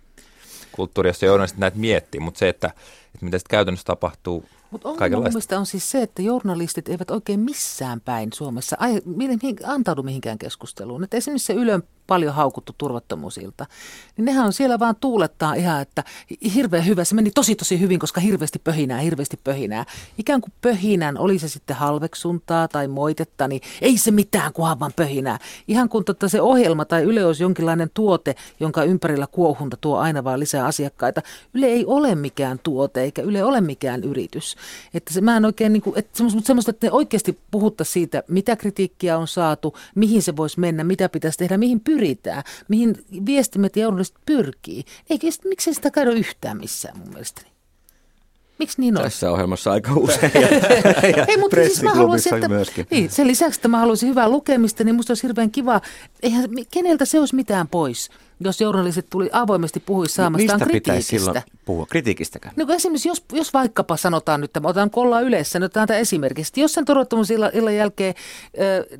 kulttuuri, 0.71 1.09
jossa 1.09 1.25
journalistit 1.25 1.59
näitä 1.59 1.77
miettii, 1.77 2.19
mutta 2.19 2.37
se, 2.37 2.49
että, 2.49 2.71
että 3.15 3.25
mitä 3.25 3.37
sitten 3.37 3.57
käytännössä 3.57 3.85
tapahtuu, 3.85 4.45
mutta 4.73 4.89
ongelma 4.89 5.29
mun 5.29 5.59
on 5.59 5.65
siis 5.65 5.91
se, 5.91 6.01
että 6.01 6.21
journalistit 6.21 6.89
eivät 6.89 7.11
oikein 7.11 7.39
missään 7.39 8.01
päin 8.01 8.29
Suomessa 8.33 8.77
ai, 8.79 9.01
antaudu 9.65 10.03
mihinkään 10.03 10.37
keskusteluun. 10.37 11.03
Että 11.03 11.17
esimerkiksi 11.17 11.45
se 11.45 11.53
Ylön 11.53 11.83
paljon 12.07 12.33
haukuttu 12.33 12.75
turvattomuusilta, 12.77 13.65
niin 14.17 14.25
nehän 14.25 14.45
on 14.45 14.53
siellä 14.53 14.79
vaan 14.79 14.95
tuulettaa 14.95 15.53
ihan, 15.53 15.81
että 15.81 16.03
hirveän 16.55 16.85
hyvä, 16.85 17.03
se 17.03 17.15
meni 17.15 17.31
tosi 17.31 17.55
tosi 17.55 17.79
hyvin, 17.79 17.99
koska 17.99 18.21
hirveästi 18.21 18.59
pöhinää, 18.59 18.99
hirveästi 18.99 19.39
pöhinää. 19.43 19.85
Ikään 20.17 20.41
kuin 20.41 20.53
pöhinän, 20.61 21.17
oli 21.17 21.39
se 21.39 21.47
sitten 21.47 21.75
halveksuntaa 21.75 22.67
tai 22.67 22.87
moitetta, 22.87 23.47
niin 23.47 23.61
ei 23.81 23.97
se 23.97 24.11
mitään, 24.11 24.53
kunhan 24.53 24.79
vaan 24.79 24.93
pöhinää. 24.95 25.39
Ihan 25.67 25.89
kun 25.89 26.05
totta 26.05 26.29
se 26.29 26.41
ohjelma 26.41 26.85
tai 26.85 27.03
Yle 27.03 27.25
olisi 27.25 27.43
jonkinlainen 27.43 27.89
tuote, 27.93 28.35
jonka 28.59 28.83
ympärillä 28.83 29.27
kuohunta 29.27 29.77
tuo 29.81 29.97
aina 29.97 30.23
vaan 30.23 30.39
lisää 30.39 30.65
asiakkaita. 30.65 31.21
Yle 31.53 31.65
ei 31.65 31.85
ole 31.85 32.15
mikään 32.15 32.59
tuote, 32.63 33.02
eikä 33.03 33.21
Yle 33.21 33.43
ole 33.43 33.61
mikään 33.61 34.03
yritys. 34.03 34.55
Että 34.93 35.13
se, 35.13 35.21
mä 35.21 35.37
en 35.37 35.45
oikein, 35.45 35.73
niin 35.73 35.83
kuin, 35.83 35.99
että 35.99 36.17
semmoista, 36.17 36.41
semmoista, 36.47 36.71
että 36.71 36.87
ne 36.87 36.91
oikeasti 36.91 37.39
puhutta 37.51 37.83
siitä, 37.83 38.23
mitä 38.27 38.55
kritiikkiä 38.55 39.17
on 39.17 39.27
saatu, 39.27 39.77
mihin 39.95 40.21
se 40.21 40.35
voisi 40.35 40.59
mennä, 40.59 40.83
mitä 40.83 41.09
pitäisi 41.09 41.37
tehdä, 41.37 41.57
mihin 41.57 41.79
pyritään, 41.79 42.43
mihin 42.67 43.05
viestimet 43.25 43.75
ja 43.75 43.83
journalistit 43.83 44.25
pyrkii. 44.25 44.83
Eikä, 45.09 45.27
miksi 45.45 45.73
sitä 45.73 45.91
käydä 45.91 46.11
yhtään 46.11 46.57
missään 46.57 46.97
mun 46.97 47.09
mielestäni? 47.09 47.53
Miksi 48.59 48.81
niin 48.81 48.97
on? 48.97 49.03
Tässä 49.03 49.31
ohjelmassa 49.31 49.71
aika 49.71 49.93
usein. 49.93 50.31
Ei, 51.27 51.37
mutta 51.37 51.55
siis 51.55 51.83
mä 51.83 51.93
haluaisin, 51.93 52.33
että, 52.33 52.47
myöskin. 52.47 52.87
Niin, 52.91 53.09
sen 53.09 53.27
lisäksi, 53.27 53.57
että 53.57 53.67
mä 53.67 53.79
haluaisin 53.79 54.09
hyvää 54.09 54.29
lukemista, 54.29 54.83
niin 54.83 54.95
musta 54.95 55.11
olisi 55.11 55.23
hirveän 55.23 55.51
kiva. 55.51 55.81
Eihän, 56.23 56.49
keneltä 56.71 57.05
se 57.05 57.19
olisi 57.19 57.35
mitään 57.35 57.67
pois, 57.67 58.09
jos 58.39 58.61
journalistit 58.61 59.09
tuli 59.09 59.29
avoimesti 59.31 59.79
puhuisi 59.79 60.15
saamastaan 60.15 60.59
Mistä 60.59 60.71
kritiikistä. 60.71 61.13
Mistä 61.15 61.25
silloin 61.25 61.43
puhua? 61.65 61.85
Kritiikistäkö? 61.85 62.49
No 62.55 62.65
esimerkiksi 62.69 63.09
jos, 63.09 63.23
jos 63.31 63.53
vaikkapa 63.53 63.97
sanotaan 63.97 64.41
nyt, 64.41 64.57
että 64.57 64.69
otan 64.69 64.89
kolla 64.89 65.21
yleensä, 65.21 65.59
nyt 65.59 65.77
otetaan 65.77 65.99
esimerkiksi. 65.99 66.61
Jos 66.61 66.73
sen 66.73 66.85
turvattomuusillan 66.85 67.51
illan 67.53 67.75
jälkeen 67.75 68.13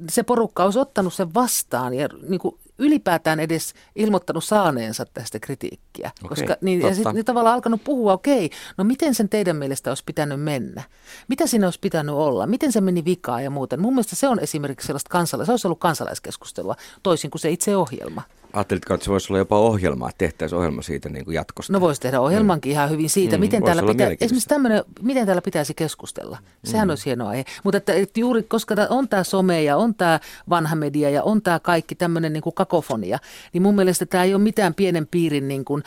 se 0.10 0.24
porukka 0.24 0.64
olisi 0.64 0.80
ottanut 0.80 1.14
sen 1.14 1.34
vastaan 1.34 1.94
ja 1.94 2.10
niin 2.30 2.40
kuin 2.40 2.56
ylipäätään 2.78 3.40
edes 3.40 3.74
ilmoittanut 3.96 4.44
saaneensa 4.44 5.06
tästä 5.14 5.40
kritiikkiä. 5.40 6.12
Okay, 6.24 6.30
koska, 6.30 6.58
niin, 6.62 6.82
ja 6.82 6.96
sitten 6.96 7.16
niin 7.16 7.26
tavallaan 7.26 7.56
alkanut 7.56 7.84
puhua, 7.84 8.14
okei, 8.14 8.50
no 8.78 8.84
miten 8.84 9.16
sen 9.16 9.30
teidän 9.30 9.56
mielestä 9.56 9.92
olisi 9.92 10.04
pitänyt 10.06 10.42
mennä? 10.42 10.84
Mitä 11.28 11.48
siinä 11.48 11.68
olisi 11.68 11.80
pitänyt 11.80 12.16
olla? 12.16 12.48
Miten 12.48 12.72
se 12.72 12.82
meni 12.82 13.06
vikaa 13.06 13.42
ja 13.42 13.50
muuten? 13.50 13.82
Mun 13.82 13.94
mielestä 13.94 14.16
se 14.16 14.28
on 14.28 14.40
esimerkiksi 14.40 14.88
sellaista 14.88 15.10
kansalais, 15.10 15.46
se 15.46 15.52
olisi 15.52 15.68
ollut 15.68 15.80
kansalaiskeskustelua, 15.80 16.76
toisin 17.04 17.32
kuin 17.32 17.40
se 17.40 17.52
itse 17.52 17.76
ohjelma. 17.78 18.22
Ajattelitko, 18.54 18.94
että 18.94 19.04
se 19.04 19.12
voisi 19.12 19.34
olla 19.34 19.38
jopa 19.38 19.60
ohjelma, 19.60 20.10
että 20.10 20.18
tehtäisiin 20.18 20.60
ohjelma 20.60 20.82
siitä 20.82 21.10
niin 21.10 21.26
kuin 21.26 21.36
jatkosta? 21.36 21.74
No 21.74 21.82
voisi 21.82 22.02
tehdä 22.02 22.22
ohjelmankin 22.22 22.70
mm. 22.70 22.72
ihan 22.72 22.90
hyvin 22.90 23.10
siitä, 23.10 23.38
mm, 23.38 23.40
miten 23.40 23.64
täällä 23.64 23.84
pitää, 23.84 24.10
esimerkiksi 24.22 24.50
tämmöinen, 24.50 24.84
miten 25.02 25.26
täällä 25.26 25.42
pitäisi 25.42 25.74
keskustella. 25.74 26.38
Sehän 26.64 26.88
mm. 26.88 26.90
olisi 26.90 27.06
hienoa. 27.06 27.32
Mutta 27.64 27.78
että, 27.78 27.94
että 27.94 28.20
juuri 28.20 28.44
koska 28.44 28.76
on 28.90 29.10
tämä 29.10 29.24
some 29.24 29.64
ja 29.64 29.78
on 29.78 29.96
tämä 29.96 30.20
vanha 30.50 30.76
media 30.76 31.10
ja 31.10 31.24
on 31.24 31.42
tämä 31.42 31.60
kaikki 31.60 31.96
tämmöinen 31.96 32.34
niin 32.34 32.44
kuin 32.44 32.54
kakofonia, 32.54 33.20
niin 33.54 33.62
mun 33.62 33.76
mielestä 33.76 34.06
tämä 34.06 34.24
ei 34.24 34.34
ole 34.34 34.44
mitään 34.44 34.74
pienen 34.74 35.08
piirin 35.08 35.48
niin 35.48 35.66
kuin 35.66 35.84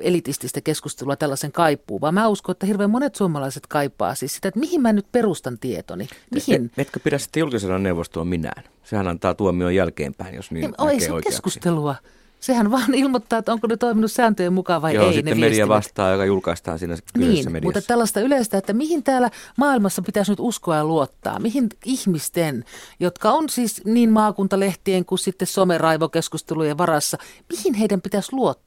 elitististä 0.00 0.60
keskustelua 0.60 1.16
tällaisen 1.16 1.52
kaipuu, 1.52 2.00
vaan 2.00 2.14
mä 2.14 2.28
uskon, 2.28 2.52
että 2.52 2.66
hirveän 2.66 2.90
monet 2.90 3.14
suomalaiset 3.14 3.66
kaipaa 3.66 4.14
siis 4.14 4.34
sitä, 4.34 4.48
että 4.48 4.60
mihin 4.60 4.80
mä 4.80 4.92
nyt 4.92 5.06
perustan 5.12 5.58
tietoni. 5.58 6.08
Mihin? 6.34 6.70
etkö 6.78 7.00
pidä 7.00 7.18
sitten 7.18 7.40
julkisella 7.40 7.78
neuvostoa 7.78 8.24
minään? 8.24 8.75
Sehän 8.86 9.08
antaa 9.08 9.34
tuomion 9.34 9.74
jälkeenpäin, 9.74 10.34
jos 10.34 10.50
niin 10.50 10.64
ei, 10.64 10.90
ei 10.90 11.00
se 11.00 11.12
on 11.12 11.20
keskustelua. 11.20 11.94
Sehän 12.40 12.70
vaan 12.70 12.94
ilmoittaa, 12.94 13.38
että 13.38 13.52
onko 13.52 13.66
ne 13.66 13.76
toiminut 13.76 14.12
sääntöjen 14.12 14.52
mukaan 14.52 14.82
vai 14.82 14.94
Joo, 14.94 15.06
ei. 15.06 15.12
sitten 15.12 15.38
ne 15.38 15.46
media 15.46 15.68
vastaa, 15.68 16.10
joka 16.10 16.24
julkaistaan 16.24 16.78
siinä 16.78 16.96
niin, 17.18 17.52
mediassa. 17.52 17.66
mutta 17.66 17.82
tällaista 17.82 18.20
yleistä, 18.20 18.58
että 18.58 18.72
mihin 18.72 19.02
täällä 19.02 19.30
maailmassa 19.56 20.02
pitäisi 20.02 20.32
nyt 20.32 20.40
uskoa 20.40 20.76
ja 20.76 20.84
luottaa. 20.84 21.38
Mihin 21.38 21.68
ihmisten, 21.84 22.64
jotka 23.00 23.30
on 23.30 23.48
siis 23.48 23.84
niin 23.84 24.10
maakuntalehtien 24.10 25.04
kuin 25.04 25.18
sitten 25.18 25.48
someraivokeskustelujen 25.48 26.78
varassa, 26.78 27.18
mihin 27.56 27.74
heidän 27.74 28.00
pitäisi 28.00 28.32
luottaa? 28.32 28.65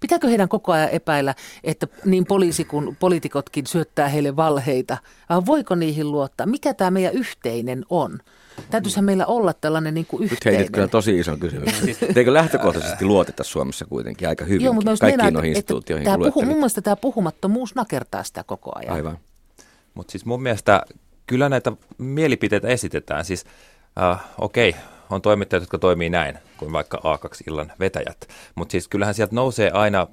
Pitääkö 0.00 0.28
heidän 0.28 0.48
koko 0.48 0.72
ajan 0.72 0.88
epäillä, 0.88 1.34
että 1.64 1.86
niin 2.04 2.26
poliisi 2.26 2.64
kuin 2.64 2.96
poliitikotkin 2.96 3.66
syöttää 3.66 4.08
heille 4.08 4.36
valheita? 4.36 4.96
Vai 5.30 5.46
voiko 5.46 5.74
niihin 5.74 6.12
luottaa? 6.12 6.46
Mikä 6.46 6.74
tämä 6.74 6.90
meidän 6.90 7.14
yhteinen 7.14 7.84
on? 7.90 8.18
Täytyisihän 8.70 9.04
meillä 9.04 9.26
olla 9.26 9.52
tällainen 9.52 9.94
niin 9.94 10.06
kuin 10.06 10.22
yhteinen. 10.22 10.58
Nyt 10.58 10.58
heidät 10.58 10.74
kyllä 10.74 10.88
tosi 10.88 11.18
iso 11.18 11.36
kysymys. 11.36 11.82
Eikö 12.16 12.32
lähtökohtaisesti 12.32 13.04
luoteta 13.04 13.44
Suomessa 13.44 13.84
kuitenkin 13.84 14.28
aika 14.28 14.44
hyvin 14.44 14.64
Joo, 14.64 14.74
mutta 14.74 14.90
kaikkiin 15.00 15.34
noihin 15.34 15.50
instituutioihin? 15.50 16.04
Tämä 16.04 16.18
puhu, 16.18 16.42
mun 16.42 16.56
mielestä 16.56 16.80
tämä 16.80 16.96
puhumattomuus 16.96 17.74
nakertaa 17.74 18.24
sitä 18.24 18.44
koko 18.44 18.72
ajan. 18.74 18.94
Aivan. 18.94 19.18
Mutta 19.94 20.10
siis 20.10 20.24
mun 20.24 20.42
mielestä 20.42 20.82
kyllä 21.26 21.48
näitä 21.48 21.72
mielipiteitä 21.98 22.68
esitetään. 22.68 23.24
Siis 23.24 23.44
uh, 24.12 24.18
okei, 24.38 24.68
okay, 24.68 24.82
on 25.10 25.22
toimittajat, 25.22 25.62
jotka 25.62 25.78
toimii 25.78 26.10
näin, 26.10 26.38
kuin 26.56 26.72
vaikka 26.72 26.98
A2-illan 26.98 27.72
vetäjät. 27.80 28.28
Mutta 28.54 28.72
siis 28.72 28.88
kyllähän 28.88 29.14
sieltä 29.14 29.34
nousee 29.34 29.70
aina 29.70 30.06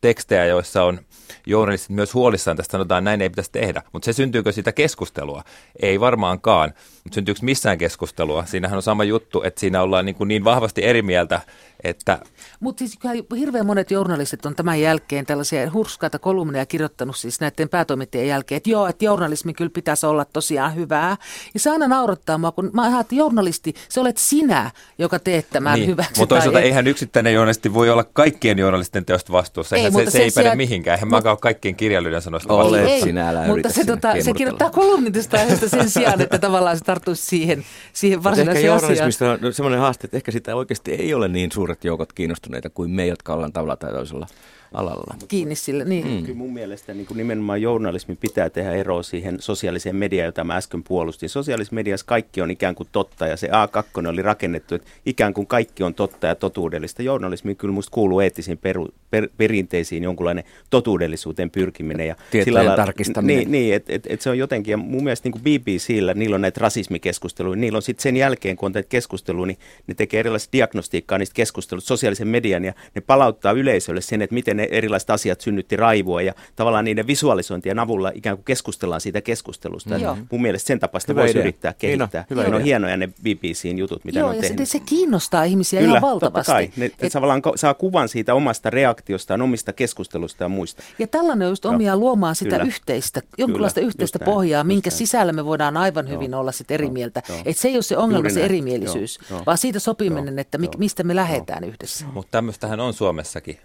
tekstejä, 0.00 0.44
joissa 0.44 0.84
on 0.84 1.00
journalistit 1.46 1.90
myös 1.90 2.14
huolissaan 2.14 2.56
tästä, 2.56 2.72
sanotaan, 2.72 3.04
näin 3.04 3.22
ei 3.22 3.30
pitäisi 3.30 3.52
tehdä. 3.52 3.82
Mutta 3.92 4.06
se 4.06 4.12
syntyykö 4.12 4.52
siitä 4.52 4.72
keskustelua? 4.72 5.44
Ei 5.82 6.00
varmaankaan. 6.00 6.74
Mutta 7.04 7.14
syntyykö 7.14 7.40
missään 7.42 7.78
keskustelua? 7.78 8.44
Siinähän 8.44 8.76
on 8.76 8.82
sama 8.82 9.04
juttu, 9.04 9.42
että 9.42 9.60
siinä 9.60 9.82
ollaan 9.82 10.04
niin, 10.04 10.16
kuin 10.16 10.28
niin 10.28 10.44
vahvasti 10.44 10.84
eri 10.84 11.02
mieltä, 11.02 11.40
että... 11.84 12.18
Mutta 12.60 12.78
siis 12.78 12.98
hirveän 13.36 13.66
monet 13.66 13.90
journalistit 13.90 14.46
on 14.46 14.54
tämän 14.54 14.80
jälkeen 14.80 15.26
tällaisia 15.26 15.70
hurskaita 15.70 16.18
kolumneja 16.18 16.66
kirjoittanut 16.66 17.16
siis 17.16 17.40
näiden 17.40 17.68
päätoimittajien 17.68 18.28
jälkeen, 18.28 18.56
että 18.56 18.70
joo, 18.70 18.86
että 18.86 19.04
journalismi 19.04 19.54
kyllä 19.54 19.70
pitäisi 19.70 20.06
olla 20.06 20.24
tosiaan 20.24 20.74
hyvää. 20.74 21.16
Ja 21.54 21.60
se 21.60 21.70
aina 21.70 21.88
naurattaa 21.88 22.38
mua, 22.38 22.52
kun 22.52 22.70
mä 22.72 22.82
ajattelen, 22.82 23.00
että 23.00 23.14
journalisti, 23.14 23.74
se 23.88 24.00
olet 24.00 24.16
sinä, 24.16 24.70
joka 24.98 25.18
teet 25.18 25.46
tämän 25.50 25.78
niin. 25.78 25.90
hyväksi. 25.90 26.20
Mutta 26.20 26.34
toisaalta 26.34 26.58
et... 26.58 26.64
eihän 26.64 26.86
yksittäinen 26.86 27.34
journalisti 27.34 27.74
voi 27.74 27.90
olla 27.90 28.04
kaikkien 28.04 28.58
journalistien 28.58 29.04
teosta 29.04 29.32
vastuussa. 29.32 29.76
Eihän 29.76 29.96
ei, 29.98 30.04
se, 30.04 30.10
se 30.10 30.22
ei 30.22 30.30
päde 30.34 30.54
mihinkään. 30.54 30.94
Eihän 30.94 31.08
mut... 31.08 31.24
mä 31.24 31.30
ole 31.30 31.38
kaikkien 31.40 31.76
kirjailijoiden 31.76 32.22
sanoista 32.22 32.54
Olet 32.54 32.86
ei, 32.86 33.00
sinä, 33.00 33.28
älä 33.28 33.46
Mutta 33.46 33.68
se, 33.70 33.84
tota, 33.84 34.22
se 34.22 34.32
kirjoittaa 34.32 34.70
kolumnitista 34.70 35.36
aiheesta 35.36 35.68
sen 35.68 35.90
sijaan, 35.90 36.20
että 36.20 36.38
tavallaan 36.38 36.78
se 36.78 36.84
tarttuisi 36.84 37.26
siihen, 37.26 37.64
siihen 37.92 38.24
varsinaiseen 38.24 38.72
asiaan. 38.72 38.76
Ehkä 38.76 38.86
journalismista 38.86 39.46
on 39.46 39.52
sellainen 39.52 39.80
haaste, 39.80 40.06
että 40.06 40.16
ehkä 40.16 40.32
sitä 40.32 40.56
oikeasti 40.56 40.92
ei 40.92 41.14
ole 41.14 41.28
niin 41.28 41.52
suuret 41.76 41.84
joukot 41.84 42.12
kiinnostuneita 42.12 42.70
kuin 42.70 42.90
me, 42.90 43.06
jotka 43.06 43.34
ollaan 43.34 43.52
tavalla 43.52 43.76
tai 43.76 43.92
toisella 43.92 44.26
alalla. 44.72 45.14
Kiinni 45.28 45.54
sille, 45.54 45.84
niin. 45.84 46.08
Mm. 46.08 46.22
Kyllä 46.22 46.38
mun 46.38 46.52
mielestä 46.52 46.94
niin 46.94 47.06
kuin 47.06 47.18
nimenomaan 47.18 47.62
journalismi 47.62 48.16
pitää 48.16 48.50
tehdä 48.50 48.72
ero 48.72 49.02
siihen 49.02 49.36
sosiaaliseen 49.40 49.96
mediaan, 49.96 50.26
jota 50.26 50.44
mä 50.44 50.56
äsken 50.56 50.82
puolustin. 50.82 51.28
Sosiaalisessa 51.28 51.74
mediassa 51.74 52.06
kaikki 52.06 52.42
on 52.42 52.50
ikään 52.50 52.74
kuin 52.74 52.88
totta 52.92 53.26
ja 53.26 53.36
se 53.36 53.48
A2 53.48 54.08
oli 54.08 54.22
rakennettu, 54.22 54.74
että 54.74 54.88
ikään 55.06 55.34
kuin 55.34 55.46
kaikki 55.46 55.82
on 55.82 55.94
totta 55.94 56.26
ja 56.26 56.34
totuudellista. 56.34 57.02
Journalismi 57.02 57.54
kyllä 57.54 57.74
musta 57.74 57.94
kuuluu 57.94 58.20
eettisiin 58.20 58.58
peru, 58.58 58.88
per, 59.10 59.28
perinteisiin 59.36 60.02
jonkunlainen 60.02 60.44
totuudellisuuteen 60.70 61.50
pyrkiminen. 61.50 62.06
Ja 62.06 62.16
Tietojen 62.30 62.62
sillä 62.62 62.76
tarkistaminen. 62.76 63.36
Niin, 63.36 63.52
niin 63.52 63.74
että 63.74 63.92
et, 63.92 64.06
et 64.08 64.20
se 64.20 64.30
on 64.30 64.38
jotenkin, 64.38 64.72
ja 64.72 64.76
mun 64.76 65.04
mielestä 65.04 65.28
niin 65.28 65.32
kuin 65.32 65.42
BBCllä, 65.42 66.14
niillä 66.14 66.34
on 66.34 66.40
näitä 66.40 66.60
rasismikeskusteluja, 66.60 67.56
niillä 67.56 67.76
on 67.76 67.82
sitten 67.82 68.02
sen 68.02 68.16
jälkeen, 68.16 68.56
kun 68.56 68.66
on 68.66 68.72
tätä 68.72 68.88
keskustelua, 68.88 69.46
niin 69.46 69.58
ne 69.86 69.94
tekee 69.94 70.20
erilaisia 70.20 70.52
diagnostiikkaa 70.52 71.18
niistä 71.18 71.34
keskusteluista 71.34 71.88
sosiaalisen 71.88 72.28
median 72.28 72.64
ja 72.64 72.72
ne 72.94 73.00
palauttaa 73.00 73.52
yleisölle 73.52 74.00
sen, 74.00 74.22
että 74.22 74.34
miten 74.34 74.55
miten 74.56 74.70
ne 74.72 74.76
erilaiset 74.78 75.10
asiat 75.10 75.40
synnytti 75.40 75.76
raivua 75.76 76.22
ja 76.22 76.34
tavallaan 76.56 76.84
niiden 76.84 77.06
visualisointien 77.06 77.78
avulla 77.78 78.12
ikään 78.14 78.36
kuin 78.36 78.44
keskustellaan 78.44 79.00
siitä 79.00 79.20
keskustelusta. 79.20 79.98
Mm-hmm. 79.98 80.26
Mun 80.30 80.42
mielestä 80.42 80.66
sen 80.66 80.80
tapaista 80.80 81.14
voisi 81.14 81.30
idea. 81.30 81.42
yrittää 81.42 81.72
kehittää. 81.72 82.24
Hieno, 82.30 82.42
hyvä 82.42 82.50
ne 82.50 82.56
on 82.56 82.62
hienoja 82.62 82.96
ne 82.96 83.06
BBCin 83.06 83.78
jutut, 83.78 84.04
mitä 84.04 84.18
Joo, 84.18 84.30
ne 84.30 84.36
on 84.36 84.42
tehnyt. 84.42 84.68
Se, 84.68 84.72
se 84.72 84.80
kiinnostaa 84.80 85.44
ihmisiä 85.44 85.80
Kyllä, 85.80 85.92
ihan 85.98 86.02
valtavasti. 86.02 86.52
Kai. 86.52 86.70
Ne, 86.76 86.84
Et... 86.84 87.12
tavallaan 87.12 87.42
saa 87.56 87.74
kuvan 87.74 88.08
siitä 88.08 88.34
omasta 88.34 88.70
reaktiostaan, 88.70 89.42
omista 89.42 89.72
keskustelusta 89.72 90.44
ja 90.44 90.48
muista. 90.48 90.82
Ja 90.98 91.06
tällainen 91.06 91.46
on 91.46 91.52
just 91.52 91.64
omia 91.64 91.92
no. 91.92 91.98
luomaan 91.98 92.34
sitä 92.34 92.50
Kyllä. 92.50 92.64
yhteistä, 92.64 93.22
jonkinlaista 93.38 93.80
Kyllä, 93.80 93.88
yhteistä 93.88 94.18
pohjaa, 94.18 94.64
minkä 94.64 94.90
näin. 94.90 94.98
sisällä 94.98 95.32
me 95.32 95.44
voidaan 95.44 95.76
aivan 95.76 96.08
hyvin 96.08 96.34
olla 96.34 96.52
sit 96.52 96.70
eri 96.70 96.90
mieltä. 96.90 97.22
Että 97.44 97.62
se 97.62 97.68
ei 97.68 97.74
ole 97.74 97.82
se 97.82 97.96
ongelma, 97.96 98.30
se 98.30 98.44
erimielisyys, 98.44 99.18
vaan 99.46 99.58
siitä 99.58 99.78
sopiminen, 99.78 100.38
että 100.38 100.58
mistä 100.78 101.02
me 101.02 101.16
lähdetään 101.16 101.64
yhdessä. 101.64 102.06
Mutta 102.12 102.30
tämmöistähän 102.30 102.80
on 102.80 102.92
Suomessakin. 102.92 103.58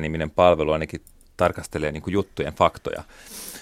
Faktabaari-niminen 0.00 0.30
palvelu 0.30 0.72
ainakin 0.72 1.00
tarkastelee 1.40 1.92
niin 1.92 2.02
kuin 2.02 2.12
juttujen 2.12 2.54
faktoja. 2.54 3.02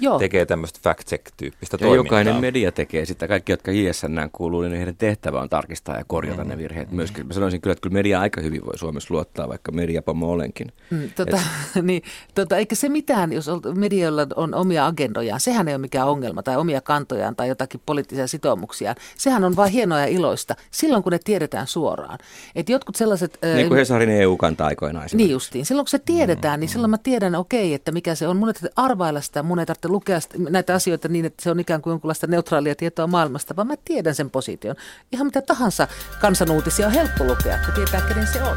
Joo. 0.00 0.18
tekee 0.18 0.46
tämmöistä 0.46 0.80
fact-check-tyyppistä 0.82 1.74
ja 1.74 1.78
toimintaa. 1.78 1.94
jokainen 1.94 2.36
media 2.36 2.72
tekee 2.72 3.04
sitä. 3.04 3.28
Kaikki, 3.28 3.52
jotka 3.52 3.72
JSN 3.72 4.28
kuuluu, 4.32 4.62
niin 4.62 4.76
heidän 4.76 4.96
tehtävä 4.96 5.40
on 5.40 5.48
tarkistaa 5.48 5.96
ja 5.96 6.04
korjata 6.06 6.44
mm. 6.44 6.50
ne 6.50 6.58
virheet 6.58 6.90
myöskin. 6.92 7.26
Mä 7.26 7.32
sanoisin 7.32 7.60
kyllä, 7.60 7.72
että 7.72 7.82
kyllä 7.82 7.94
media 7.94 8.20
aika 8.20 8.40
hyvin 8.40 8.66
voi 8.66 8.78
Suomessa 8.78 9.14
luottaa, 9.14 9.48
vaikka 9.48 9.72
mediapomo 9.72 10.30
olenkin. 10.30 10.72
Mm, 10.90 11.10
tota, 11.16 11.40
Et... 11.76 11.82
niin, 11.88 12.02
tota, 12.34 12.56
eikä 12.56 12.74
se 12.74 12.88
mitään, 12.88 13.32
jos 13.32 13.50
medialla 13.74 14.26
on 14.36 14.54
omia 14.54 14.86
agendojaan, 14.86 15.40
sehän 15.40 15.68
ei 15.68 15.74
ole 15.74 15.80
mikään 15.80 16.08
ongelma, 16.08 16.42
tai 16.42 16.56
omia 16.56 16.80
kantojaan 16.80 17.36
tai 17.36 17.48
jotakin 17.48 17.80
poliittisia 17.86 18.26
sitoumuksiaan. 18.26 18.96
Sehän 19.16 19.44
on 19.44 19.56
vain 19.56 19.72
hienoa 19.72 20.00
ja 20.00 20.06
iloista, 20.06 20.54
silloin 20.70 21.02
kun 21.02 21.12
ne 21.12 21.18
tiedetään 21.24 21.66
suoraan. 21.66 22.18
Et 22.54 22.68
jotkut 22.68 22.96
sellaiset... 22.96 23.38
Niin 23.54 23.68
kuin 23.68 23.78
Hesarin 23.78 24.10
EU-kanta 24.10 24.66
aikoinaan 24.66 25.08
Niin 25.12 25.30
justiin. 25.30 25.66
Silloin 25.66 25.84
kun 25.84 25.90
se 25.90 25.98
tiedetään, 25.98 26.58
mm, 26.58 26.60
niin 26.60 26.68
silloin 26.68 26.90
mä 26.90 26.98
tiedän, 26.98 27.34
okei, 27.34 27.60
okay, 27.60 27.67
että 27.74 27.92
mikä 27.92 28.14
se 28.14 28.28
on. 28.28 28.36
Mun 28.36 28.48
ei 28.48 28.70
arvailla 28.76 29.20
sitä, 29.20 29.42
mun 29.42 29.58
ei 29.58 29.66
tarvitse 29.66 29.88
lukea 29.88 30.18
näitä 30.50 30.74
asioita 30.74 31.08
niin, 31.08 31.24
että 31.24 31.42
se 31.42 31.50
on 31.50 31.60
ikään 31.60 31.82
kuin 31.82 31.90
jonkunlaista 31.92 32.26
neutraalia 32.26 32.74
tietoa 32.74 33.06
maailmasta, 33.06 33.56
vaan 33.56 33.66
mä 33.66 33.74
tiedän 33.84 34.14
sen 34.14 34.30
position. 34.30 34.76
Ihan 35.12 35.26
mitä 35.26 35.42
tahansa 35.42 35.88
kansanuutisia 36.20 36.86
on 36.86 36.92
helppo 36.92 37.24
lukea, 37.24 37.58
kun 37.64 37.74
tietää, 37.74 38.00
kenen 38.00 38.26
se 38.26 38.42
on. 38.42 38.56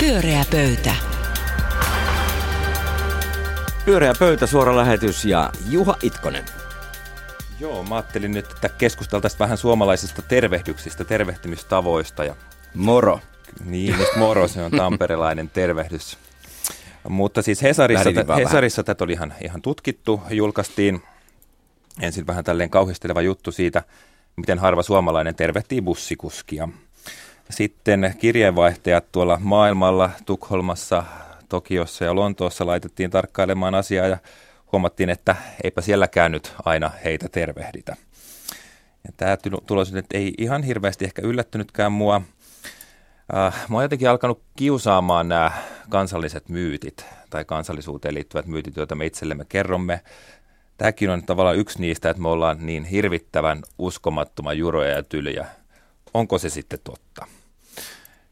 Pyöreä 0.00 0.44
pöytä. 0.50 0.94
Pyöreä 3.84 4.12
pöytä, 4.18 4.46
suora 4.46 4.76
lähetys 4.76 5.24
ja 5.24 5.50
Juha 5.68 5.96
Itkonen. 6.02 6.44
Joo, 7.60 7.84
mä 7.84 7.94
ajattelin 7.94 8.32
nyt, 8.32 8.52
että 8.52 8.68
keskusteltaisiin 8.68 9.38
vähän 9.38 9.58
suomalaisista 9.58 10.22
tervehdyksistä, 10.22 11.04
tervehtimistavoista. 11.04 12.24
Ja... 12.24 12.34
Moro. 12.74 13.20
Niin, 13.64 13.96
moro, 14.16 14.48
se 14.48 14.62
on 14.62 14.70
tamperelainen 14.70 15.50
tervehdys. 15.50 16.18
Mutta 17.08 17.42
siis 17.42 17.62
Hesarissa, 17.62 18.12
t- 18.12 18.36
Hesarissa 18.36 18.84
tätä 18.84 19.04
oli 19.04 19.12
ihan, 19.12 19.34
ihan 19.44 19.62
tutkittu. 19.62 20.22
Julkaistiin 20.30 21.02
ensin 22.00 22.26
vähän 22.26 22.44
tälleen 22.44 22.70
kauhisteleva 22.70 23.22
juttu 23.22 23.52
siitä, 23.52 23.82
miten 24.36 24.58
harva 24.58 24.82
suomalainen 24.82 25.34
tervehtii 25.34 25.82
bussikuskia. 25.82 26.68
Sitten 27.50 28.14
kirjeenvaihtajat 28.18 29.12
tuolla 29.12 29.38
maailmalla, 29.42 30.10
Tukholmassa, 30.26 31.04
Tokiossa 31.48 32.04
ja 32.04 32.14
Lontoossa 32.14 32.66
laitettiin 32.66 33.10
tarkkailemaan 33.10 33.74
asiaa 33.74 34.06
ja 34.06 34.18
huomattiin, 34.72 35.10
että 35.10 35.36
eipä 35.64 35.80
sielläkään 35.80 36.32
nyt 36.32 36.54
aina 36.64 36.90
heitä 37.04 37.28
tervehditä. 37.28 37.96
Ja 39.04 39.12
tämä 39.16 39.36
tulos 39.66 39.92
nyt 39.92 40.06
ei 40.14 40.34
ihan 40.38 40.62
hirveästi 40.62 41.04
ehkä 41.04 41.22
yllättynytkään 41.22 41.92
mua– 41.92 42.22
Äh, 43.34 43.66
oon 43.70 43.82
jotenkin 43.82 44.10
alkanut 44.10 44.42
kiusaamaan 44.56 45.28
nämä 45.28 45.50
kansalliset 45.88 46.48
myytit 46.48 47.06
tai 47.30 47.44
kansallisuuteen 47.44 48.14
liittyvät 48.14 48.46
myytit, 48.46 48.76
joita 48.76 48.94
me 48.94 49.06
itsellemme 49.06 49.44
kerromme. 49.48 50.00
Tämäkin 50.76 51.10
on 51.10 51.22
tavallaan 51.22 51.56
yksi 51.56 51.80
niistä, 51.80 52.10
että 52.10 52.22
me 52.22 52.28
ollaan 52.28 52.66
niin 52.66 52.84
hirvittävän 52.84 53.62
uskomattoman 53.78 54.58
juroja 54.58 54.90
ja 54.90 55.02
tylyjä. 55.02 55.46
Onko 56.14 56.38
se 56.38 56.48
sitten 56.48 56.78
totta? 56.84 57.26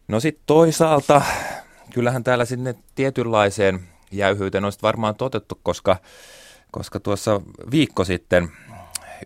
No 0.09 0.21
sitten 0.21 0.43
toisaalta, 0.47 1.23
kyllähän 1.95 2.25
täällä 2.25 2.45
sinne 2.45 2.75
tietynlaiseen 2.95 3.81
jäyhyyteen 4.11 4.65
on 4.65 4.73
varmaan 4.83 5.15
totettu, 5.15 5.61
koska, 5.63 5.97
koska 6.71 7.01
tuossa 7.01 7.41
viikko 7.71 8.05
sitten 8.05 8.49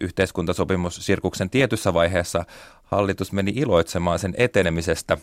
yhteiskuntasopimus 0.00 1.06
Sirkuksen 1.06 1.50
tietyssä 1.50 1.94
vaiheessa 1.94 2.44
hallitus 2.90 3.32
meni 3.32 3.52
iloitsemaan 3.54 4.18
sen 4.18 4.34
etenemisestä. 4.36 5.18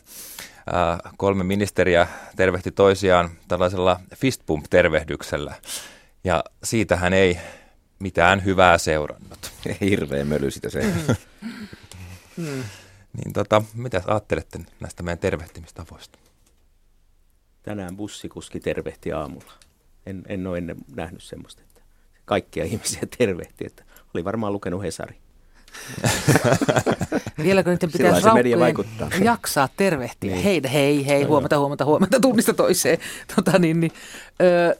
kolme 1.17 1.43
ministeriä 1.43 2.07
tervehti 2.35 2.71
toisiaan 2.71 3.29
tällaisella 3.47 3.99
fistpump-tervehdyksellä. 4.15 5.55
Ja 6.23 6.43
siitähän 6.63 7.13
ei 7.13 7.39
mitään 7.99 8.45
hyvää 8.45 8.77
seurannut. 8.77 9.51
Hirveä 9.81 10.25
möly 10.25 10.51
sitä 10.51 10.69
se. 10.69 10.81
Mm. 12.37 12.63
niin 13.17 13.33
tota, 13.33 13.61
mitä 13.73 14.01
ajattelette 14.07 14.59
näistä 14.79 15.03
meidän 15.03 15.19
tervehtimistavoista? 15.19 16.19
Tänään 17.63 17.97
bussikuski 17.97 18.59
tervehti 18.59 19.11
aamulla. 19.11 19.53
En, 20.05 20.23
en 20.27 20.47
ole 20.47 20.57
ennen 20.57 20.77
nähnyt 20.95 21.23
semmoista, 21.23 21.61
että 21.61 21.81
kaikkia 22.25 22.63
ihmisiä 22.63 23.01
tervehti. 23.17 23.65
Että 23.65 23.83
oli 24.13 24.23
varmaan 24.23 24.53
lukenut 24.53 24.83
Hesari. 24.83 25.24
Vieläkö 27.43 27.69
niiden 27.69 27.91
pitäisi 27.91 28.25
raukkojen 28.25 29.23
jaksaa 29.23 29.69
tervehtiä? 29.77 30.31
Niin. 30.31 30.43
Hei, 30.43 30.61
hei, 30.73 31.07
hei, 31.07 31.23
huomata, 31.23 31.59
huomata, 31.59 31.85
huomata, 31.85 32.19
tunnista 32.19 32.53
toiseen. 32.53 32.97
Tota, 33.35 33.59
niin, 33.59 33.79
niin, 33.79 33.91
ö, 34.41 34.75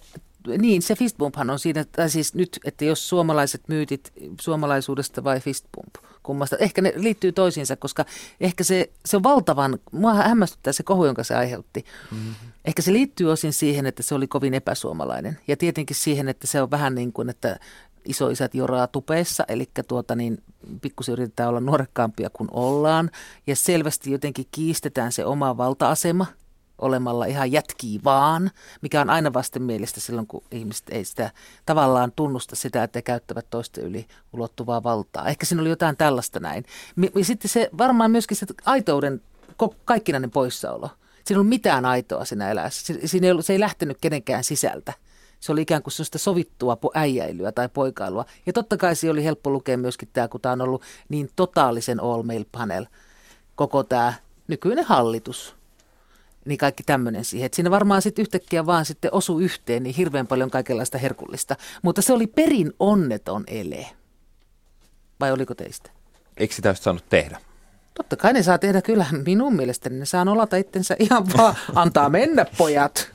niin, 0.57 0.81
se 0.81 0.95
fistbumphan 0.95 1.49
on 1.49 1.59
siinä, 1.59 1.85
tai 1.91 2.09
siis 2.09 2.33
nyt, 2.33 2.59
että 2.65 2.85
jos 2.85 3.09
suomalaiset 3.09 3.61
myytit 3.67 4.11
suomalaisuudesta 4.41 5.23
vai 5.23 5.39
fistbump 5.39 5.95
kummasta, 6.25 6.57
ehkä 6.57 6.81
ne 6.81 6.93
liittyy 6.95 7.31
toisiinsa, 7.31 7.75
koska 7.75 8.05
ehkä 8.39 8.63
se, 8.63 8.89
se 9.05 9.17
on 9.17 9.23
valtavan, 9.23 9.79
mua 9.91 10.13
hämmästyttää 10.13 10.73
se 10.73 10.83
kohu, 10.83 11.05
jonka 11.05 11.23
se 11.23 11.35
aiheutti. 11.35 11.85
Mm-hmm. 12.11 12.35
Ehkä 12.65 12.81
se 12.81 12.93
liittyy 12.93 13.31
osin 13.31 13.53
siihen, 13.53 13.85
että 13.85 14.03
se 14.03 14.15
oli 14.15 14.27
kovin 14.27 14.53
epäsuomalainen 14.53 15.39
ja 15.47 15.57
tietenkin 15.57 15.95
siihen, 15.95 16.29
että 16.29 16.47
se 16.47 16.61
on 16.61 16.71
vähän 16.71 16.95
niin 16.95 17.13
kuin, 17.13 17.29
että 17.29 17.59
isoisät 18.05 18.55
joraa 18.55 18.87
tupeissa, 18.87 19.43
eli 19.47 19.69
tuota 19.87 20.15
niin, 20.15 20.43
pikkusen 20.81 21.13
yritetään 21.13 21.49
olla 21.49 21.59
nuorekkaampia 21.59 22.29
kuin 22.29 22.49
ollaan. 22.51 23.11
Ja 23.47 23.55
selvästi 23.55 24.11
jotenkin 24.11 24.45
kiistetään 24.51 25.11
se 25.11 25.25
oma 25.25 25.57
valta-asema 25.57 26.25
olemalla 26.77 27.25
ihan 27.25 27.51
jätkii 27.51 27.99
vaan, 28.03 28.51
mikä 28.81 29.01
on 29.01 29.09
aina 29.09 29.33
vastenmielistä 29.33 29.99
silloin, 29.99 30.27
kun 30.27 30.43
ihmiset 30.51 30.89
ei 30.89 31.05
sitä 31.05 31.31
tavallaan 31.65 32.11
tunnusta 32.15 32.55
sitä, 32.55 32.83
että 32.83 33.01
käyttävät 33.01 33.45
toisten 33.49 33.83
yli 33.83 34.05
ulottuvaa 34.33 34.83
valtaa. 34.83 35.27
Ehkä 35.27 35.45
siinä 35.45 35.61
oli 35.61 35.69
jotain 35.69 35.97
tällaista 35.97 36.39
näin. 36.39 36.65
Ja 37.15 37.25
sitten 37.25 37.49
se 37.49 37.69
varmaan 37.77 38.11
myöskin 38.11 38.37
se 38.37 38.45
aitouden 38.65 39.21
kaikkinainen 39.85 40.31
poissaolo. 40.31 40.87
Siinä 40.87 40.97
ei 41.29 41.35
ollut 41.35 41.49
mitään 41.49 41.85
aitoa 41.85 42.25
siinä 42.25 42.51
elässä. 42.51 42.93
Siinä 43.05 43.27
ei 43.27 43.31
ollut, 43.31 43.45
se 43.45 43.53
ei 43.53 43.59
lähtenyt 43.59 43.97
kenenkään 44.01 44.43
sisältä. 44.43 44.93
Se 45.39 45.51
oli 45.51 45.61
ikään 45.61 45.83
kuin 45.83 45.91
sellaista 45.91 46.17
sovittua 46.17 46.77
äijäilyä 46.93 47.51
tai 47.51 47.69
poikailua. 47.69 48.25
Ja 48.45 48.53
totta 48.53 48.77
kai 48.77 48.95
se 48.95 49.09
oli 49.09 49.23
helppo 49.23 49.49
lukea 49.49 49.77
myöskin 49.77 50.09
tämä, 50.13 50.27
kun 50.27 50.41
tämä 50.41 50.53
on 50.53 50.61
ollut 50.61 50.81
niin 51.09 51.29
totaalisen 51.35 51.99
all 51.99 52.23
mail 52.23 52.45
panel, 52.51 52.85
koko 53.55 53.83
tämä 53.83 54.13
nykyinen 54.47 54.85
hallitus. 54.85 55.55
Niin 56.45 56.57
kaikki 56.57 56.83
tämmöinen 56.83 57.25
siihen. 57.25 57.45
Että 57.45 57.55
siinä 57.55 57.71
varmaan 57.71 58.01
sitten 58.01 58.23
yhtäkkiä 58.23 58.65
vaan 58.65 58.85
sitten 58.85 59.13
osu 59.13 59.39
yhteen 59.39 59.83
niin 59.83 59.95
hirveän 59.95 60.27
paljon 60.27 60.51
kaikenlaista 60.51 60.97
herkullista. 60.97 61.55
Mutta 61.81 62.01
se 62.01 62.13
oli 62.13 62.27
perin 62.27 62.73
onneton 62.79 63.43
ele. 63.47 63.87
Vai 65.19 65.31
oliko 65.31 65.55
teistä? 65.55 65.91
Eikö 66.37 66.53
sitä 66.53 66.73
saanut 66.73 67.09
tehdä? 67.09 67.41
Totta 67.95 68.15
kai 68.15 68.33
ne 68.33 68.43
saa 68.43 68.57
tehdä 68.57 68.81
kyllä 68.81 69.05
minun 69.25 69.55
mielestäni. 69.55 69.99
Ne 69.99 70.05
saa 70.05 70.25
olata 70.29 70.57
itsensä 70.57 70.95
ihan 71.09 71.25
vaan, 71.37 71.55
antaa 71.75 72.09
mennä 72.09 72.45
pojat. 72.57 73.11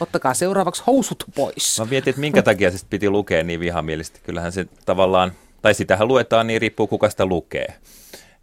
Ottakaa 0.00 0.34
seuraavaksi 0.34 0.82
housut 0.86 1.24
pois. 1.34 1.78
Mä 1.78 1.84
mietin, 1.84 2.10
että 2.10 2.20
minkä 2.20 2.42
takia 2.42 2.70
se 2.70 2.86
piti 2.90 3.10
lukea 3.10 3.44
niin 3.44 3.60
vihamielisesti. 3.60 4.20
Kyllähän 4.22 4.52
se 4.52 4.66
tavallaan, 4.86 5.32
tai 5.62 5.74
sitähän 5.74 6.08
luetaan 6.08 6.46
niin 6.46 6.60
riippuu 6.60 6.86
kuka 6.86 7.10
sitä 7.10 7.26
lukee 7.26 7.74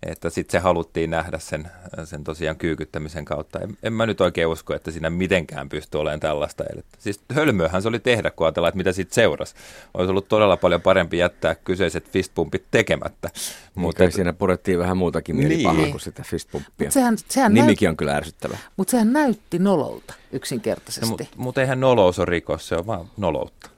että 0.04 0.30
sitten 0.30 0.52
se 0.52 0.60
haluttiin 0.60 1.10
nähdä 1.10 1.40
sen, 1.40 1.68
sen 2.04 2.24
tosiaan 2.24 2.58
kyykyttämisen 2.58 3.26
kautta. 3.26 3.60
En, 3.60 3.78
en 3.84 3.94
mä 3.94 4.06
nyt 4.06 4.22
oikein 4.22 4.48
usko, 4.48 4.76
että 4.76 4.92
siinä 4.92 5.10
mitenkään 5.10 5.70
pystyy 5.70 6.02
olemaan 6.02 6.20
tällaista. 6.20 6.64
Eli, 6.74 6.82
siis 7.00 7.22
hölmöhän 7.34 7.82
se 7.82 7.88
oli 7.88 8.00
tehdä, 8.00 8.32
kun 8.32 8.48
ajatellaan, 8.48 8.70
että 8.70 8.78
mitä 8.78 8.92
siitä 8.92 9.16
seurasi. 9.16 9.56
Olisi 9.94 10.10
ollut 10.10 10.28
todella 10.28 10.58
paljon 10.58 10.82
parempi 10.82 11.18
jättää 11.18 11.56
kyseiset 11.56 12.10
fistpumpit 12.10 12.64
tekemättä. 12.72 13.30
Niin, 13.34 13.82
mutta 13.82 14.12
siinä 14.12 14.34
purettiin 14.34 14.80
vähän 14.80 14.98
muutakin 14.98 15.36
mielipahaa 15.36 15.82
niin. 15.82 15.92
kuin 15.92 16.02
sitä 16.02 16.24
fistpumppia. 16.24 16.92
Sehän, 16.92 17.18
sehän 17.30 17.54
Nimikin 17.54 17.86
näyt... 17.86 17.94
on 17.94 17.98
kyllä 17.98 18.16
ärsyttävä. 18.16 18.58
Mutta 18.78 18.92
sehän 18.92 19.14
näytti 19.14 19.60
nololta 19.60 20.14
yksinkertaisesti. 20.32 21.06
No, 21.06 21.10
mutta 21.10 21.26
mut 21.36 21.58
eihän 21.58 21.80
nolous 21.80 22.20
ole 22.20 22.26
rikos, 22.26 22.68
se 22.68 22.76
on 22.76 22.88
vaan 22.88 23.06
noloutta. 23.18 23.70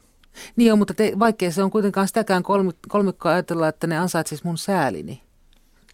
Niin 0.55 0.73
on, 0.73 0.79
mutta 0.79 0.93
te, 0.93 1.13
vaikkei 1.19 1.51
se 1.51 1.63
on 1.63 1.71
kuitenkaan 1.71 2.07
sitäkään 2.07 2.43
kolmikkoa 2.87 3.31
ajatella, 3.31 3.67
että 3.67 3.87
ne 3.87 3.97
ansaitsisi 3.97 4.43
mun 4.45 4.57
säälini. 4.57 5.21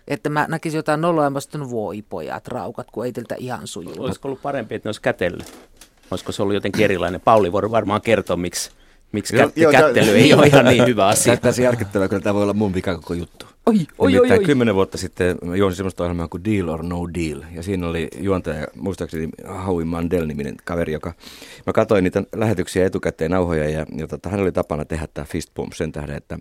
Että 0.08 0.30
mä 0.30 0.46
näkisin 0.50 0.78
jotain 0.78 1.02
noloa, 1.02 1.24
ja 1.24 1.32
voi 1.70 2.02
pojat, 2.02 2.48
raukat, 2.48 2.88
kun 2.92 3.06
ei 3.06 3.12
teiltä 3.12 3.36
ihan 3.38 3.68
sujuu. 3.68 3.94
Olisiko 3.98 4.28
ollut 4.28 4.42
parempi, 4.42 4.76
että 4.76 4.88
ne 4.88 4.90
olisi 4.90 5.02
kätellyt? 5.02 5.54
Olisiko 6.12 6.32
se 6.32 6.42
ollut 6.42 6.54
jotenkin 6.54 6.84
erilainen? 6.84 7.22
Pauli 7.22 7.52
voi 7.52 7.72
varmaan 7.72 8.02
kertoa, 8.02 8.38
miksi, 8.38 8.72
miksi 9.12 9.38
kä- 9.38 9.52
joo, 9.56 9.72
kättely 9.72 10.06
joo, 10.06 10.16
ei 10.16 10.34
ole 10.34 10.48
ihan 10.48 10.66
niin 10.66 10.86
hyvä 10.86 11.08
asia. 11.08 11.32
Näyttäisi 11.32 11.64
järkyttävää, 11.64 12.08
kyllä 12.08 12.22
tämä 12.22 12.34
voi 12.34 12.44
olla 12.44 12.54
mun 12.54 12.74
vika 12.74 12.96
koko 12.96 13.14
juttu. 13.14 13.46
Oi, 13.66 13.76
oi, 13.98 14.20
oi, 14.20 14.32
oi. 14.32 14.40
kymmenen 14.40 14.76
vuotta 14.76 14.98
sitten 14.98 15.38
mä 15.42 15.56
juonsin 15.56 15.78
sellaista 15.78 16.04
ohjelmaa 16.04 16.28
kuin 16.28 16.44
Deal 16.46 16.68
or 16.68 16.84
No 16.84 17.08
Deal. 17.14 17.42
Ja 17.52 17.64
siinä 17.64 17.88
oli 17.88 18.08
juontaja, 18.20 18.68
muistaakseni 18.76 19.30
Howie 19.66 19.86
Mandel-niminen 19.86 20.56
kaveri, 20.66 20.94
joka... 20.94 21.14
Mä 21.68 21.74
katsoin 21.74 22.04
niitä 22.04 22.24
lähetyksiä 22.36 22.86
etukäteen 22.86 23.32
nauhoja 23.32 23.70
ja, 23.70 23.86
ja 23.98 24.08
tota, 24.08 24.30
hän 24.30 24.40
oli 24.40 24.52
tapana 24.52 24.86
tehdä 24.86 25.08
tämä 25.14 25.26
fist 25.26 25.50
pump 25.54 25.74
sen 25.74 25.92
tähden, 25.92 26.16
että, 26.16 26.40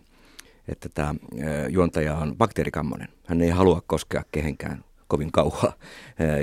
että 0.68 0.88
tämä 0.94 1.14
juontaja 1.68 2.14
on 2.16 2.36
bakteerikammonen. 2.36 3.08
Hän 3.26 3.40
ei 3.40 3.50
halua 3.50 3.82
koskea 3.86 4.22
kehenkään 4.32 4.84
kovin 5.08 5.32
kauan. 5.32 5.72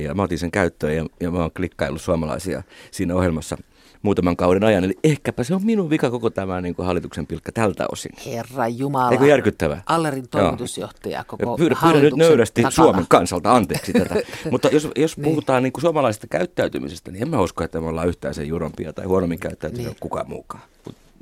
Ja 0.02 0.14
mä 0.14 0.24
otin 0.24 0.38
sen 0.38 0.52
käyttöön 0.52 0.96
ja, 0.96 1.06
ja 1.20 1.32
mä 1.32 1.40
oon 1.40 1.52
klikkaillut 1.52 2.02
suomalaisia 2.02 2.64
siinä 2.92 3.16
ohjelmassa 3.16 3.58
muutaman 4.02 4.36
kauden 4.36 4.64
ajan. 4.64 4.84
Eli 4.84 4.98
ehkäpä 5.04 5.44
se 5.44 5.56
on 5.56 5.66
minun 5.66 5.90
vika 5.90 6.12
koko 6.12 6.30
tämä 6.30 6.62
niin 6.62 6.76
kuin 6.76 6.86
hallituksen 6.86 7.28
pilkka 7.28 7.52
tältä 7.52 7.86
osin. 7.92 8.12
Herra 8.26 8.68
Jumala. 8.68 9.12
Eikö 9.12 9.26
järkyttävää? 9.26 9.84
Allerin 9.86 10.30
toimitusjohtaja 10.30 11.24
koko 11.24 11.58
Pyydän, 11.58 11.78
pyydän 11.82 12.02
nyt 12.02 12.16
nöyrästi 12.16 12.62
takana. 12.62 12.72
Suomen 12.72 13.06
kansalta 13.10 13.56
anteeksi 13.56 13.94
tätä. 13.94 14.16
Mutta 14.52 14.68
jos, 14.68 14.88
jos 14.96 15.18
niin. 15.18 15.24
puhutaan 15.24 15.64
niin 15.64 15.74
kuin 15.74 15.82
suomalaisesta 15.82 16.28
käyttäytymisestä, 16.28 17.12
niin 17.12 17.24
en 17.24 17.30
mä 17.30 17.42
usko, 17.42 17.64
että 17.64 17.82
me 17.82 17.88
ollaan 17.88 18.08
yhtään 18.08 18.34
sen 18.34 18.48
jurompia 18.48 18.94
tai 18.94 19.06
huonommin 19.06 19.40
käyttäytynyt 19.40 19.86
niin. 19.86 19.98
kukaan 20.00 20.30
muukaan. 20.30 20.64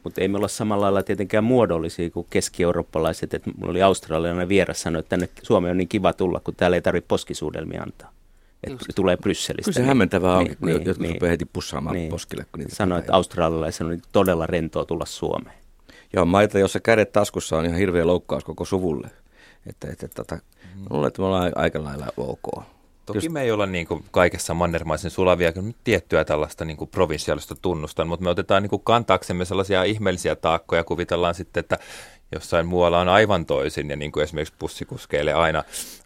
Mutta 0.04 0.22
ei 0.22 0.28
me 0.28 0.38
olla 0.38 0.48
samalla 0.48 0.82
lailla 0.82 1.04
tietenkään 1.04 1.44
muodollisia 1.44 2.10
kuin 2.10 2.28
keski-eurooppalaiset. 2.30 3.34
Et 3.34 3.46
mulla 3.46 3.72
oli 3.72 3.82
australialainen 3.82 4.50
vieras 4.50 4.82
sanoi, 4.82 5.00
että 5.00 5.10
tänne 5.10 5.30
Suomeen 5.44 5.72
on 5.72 5.78
niin 5.78 5.88
kiva 5.88 6.14
tulla, 6.14 6.40
kun 6.40 6.56
täällä 6.56 6.78
ei 6.78 6.82
tarvitse 6.82 7.08
poskisuudelmia 7.08 7.82
antaa. 7.84 8.12
Että 8.64 8.86
tulee 8.96 9.18
Brysselistä. 9.18 9.72
Kyllä 9.72 9.84
se 9.84 9.88
hämmentävää 9.88 10.38
on, 10.38 10.44
niin, 10.44 10.58
kun 10.58 10.66
niin, 10.68 10.76
jotkut 10.76 11.00
niin, 11.00 11.14
rupeaa 11.14 11.30
heti 11.30 11.46
pussaamaan 11.46 11.96
niin. 11.96 12.10
poskille. 12.10 12.46
Kun 12.52 12.60
niitä 12.60 12.76
Sanoi, 12.76 13.00
että 13.00 13.14
australialaisen 13.14 13.88
on 13.88 14.02
todella 14.12 14.48
rentoa 14.48 14.86
tulla 14.86 15.06
Suomeen. 15.06 15.58
Joo, 16.14 16.26
maita, 16.26 16.60
jossa 16.60 16.80
kädet 16.80 17.12
taskussa 17.12 17.58
on 17.58 17.66
ihan 17.66 17.78
hirveä 17.78 18.08
loukkaus 18.08 18.44
koko 18.44 18.66
suvulle. 18.66 19.10
Että, 19.68 19.88
että, 19.92 20.06
että, 20.06 20.22
että 20.22 20.36
mm. 20.36 20.86
luulen, 20.90 21.08
että 21.08 21.22
me 21.22 21.26
ollaan 21.26 21.52
aika 21.56 21.84
lailla 21.84 22.08
ok. 22.18 22.64
Toki 23.14 23.26
Just... 23.26 23.34
me 23.34 23.42
ei 23.42 23.52
olla 23.52 23.66
niin 23.66 23.88
kuin 23.88 24.06
kaikessa 24.12 24.54
mannermaisen 24.54 25.12
sulavia, 25.12 25.54
kun 25.54 25.76
tiettyä 25.84 26.26
tällaista 26.26 26.66
niin 26.66 26.78
kuin 26.78 26.90
provinsiaalista 26.90 27.56
tunnusta, 27.62 28.06
mutta 28.06 28.24
me 28.24 28.30
otetaan 28.30 28.64
niin 28.64 28.70
kuin 28.70 28.82
kantaaksemme 28.84 29.46
sellaisia 29.46 29.84
ihmeellisiä 29.84 30.36
taakkoja, 30.36 30.84
kuvitellaan 30.84 31.36
sitten, 31.36 31.62
että 31.62 31.78
jossain 32.32 32.66
muualla 32.66 33.00
on 33.00 33.10
aivan 33.10 33.46
toisin, 33.46 33.90
ja 33.90 33.96
niin 33.96 34.12
kuin 34.12 34.24
esimerkiksi 34.24 34.54
bussikuskeille 34.60 35.34
aina, 35.34 35.64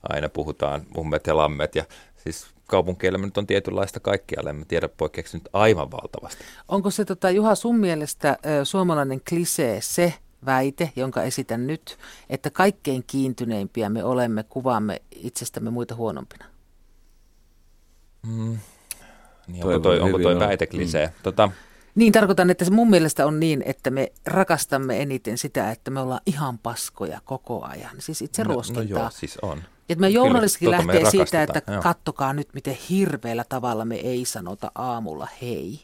aina 0.09 0.29
puhutaan 0.29 0.81
ummet 0.97 1.27
ja 1.27 1.37
lammet, 1.37 1.75
ja 1.75 1.85
siis 2.17 2.47
kaupunkielämä 2.67 3.25
nyt 3.25 3.37
on 3.37 3.47
tietynlaista 3.47 3.99
kaikkialle, 3.99 4.49
en 4.49 4.65
tiedä 4.67 4.89
poikkeeksi 4.97 5.37
nyt 5.37 5.49
aivan 5.53 5.91
valtavasti. 5.91 6.43
Onko 6.67 6.91
se 6.91 7.05
tota, 7.05 7.29
Juha 7.29 7.55
sun 7.55 7.79
mielestä 7.79 8.37
suomalainen 8.63 9.21
klisee 9.29 9.81
se 9.81 10.13
väite, 10.45 10.91
jonka 10.95 11.23
esitän 11.23 11.67
nyt, 11.67 11.97
että 12.29 12.49
kaikkein 12.49 13.03
kiintyneimpiä 13.07 13.89
me 13.89 14.03
olemme, 14.03 14.43
kuvaamme 14.43 15.01
itsestämme 15.15 15.69
muita 15.69 15.95
huonompina? 15.95 16.52
Mm. 18.27 18.57
Niin, 19.47 19.65
onko 19.65 19.79
toi, 19.79 19.99
onko 19.99 20.19
toi 20.19 20.39
väite 20.39 20.67
klisee? 20.67 21.07
Mm. 21.07 21.13
Tota, 21.23 21.49
niin 21.95 22.13
tarkoitan, 22.13 22.49
että 22.49 22.65
se 22.65 22.71
mun 22.71 22.89
mielestä 22.89 23.25
on 23.25 23.39
niin, 23.39 23.63
että 23.65 23.89
me 23.89 24.12
rakastamme 24.25 25.01
eniten 25.01 25.38
sitä, 25.38 25.71
että 25.71 25.91
me 25.91 25.99
ollaan 25.99 26.21
ihan 26.25 26.57
paskoja 26.57 27.21
koko 27.25 27.65
ajan. 27.65 27.95
Siis 27.99 28.21
itse 28.21 28.43
no, 28.43 28.53
ruoskintaa. 28.53 28.83
No 28.83 28.89
joo, 28.89 29.09
siis 29.09 29.38
on. 29.41 29.63
Että 29.89 30.01
me 30.01 30.09
journalistikin 30.09 30.71
lähtee 30.71 31.09
siitä, 31.09 31.43
että 31.43 31.62
joo. 31.71 31.81
kattokaa 31.81 32.33
nyt, 32.33 32.49
miten 32.53 32.77
hirveällä 32.89 33.45
tavalla 33.49 33.86
me 33.86 33.95
ei 33.95 34.25
sanota 34.25 34.71
aamulla 34.75 35.27
hei. 35.41 35.79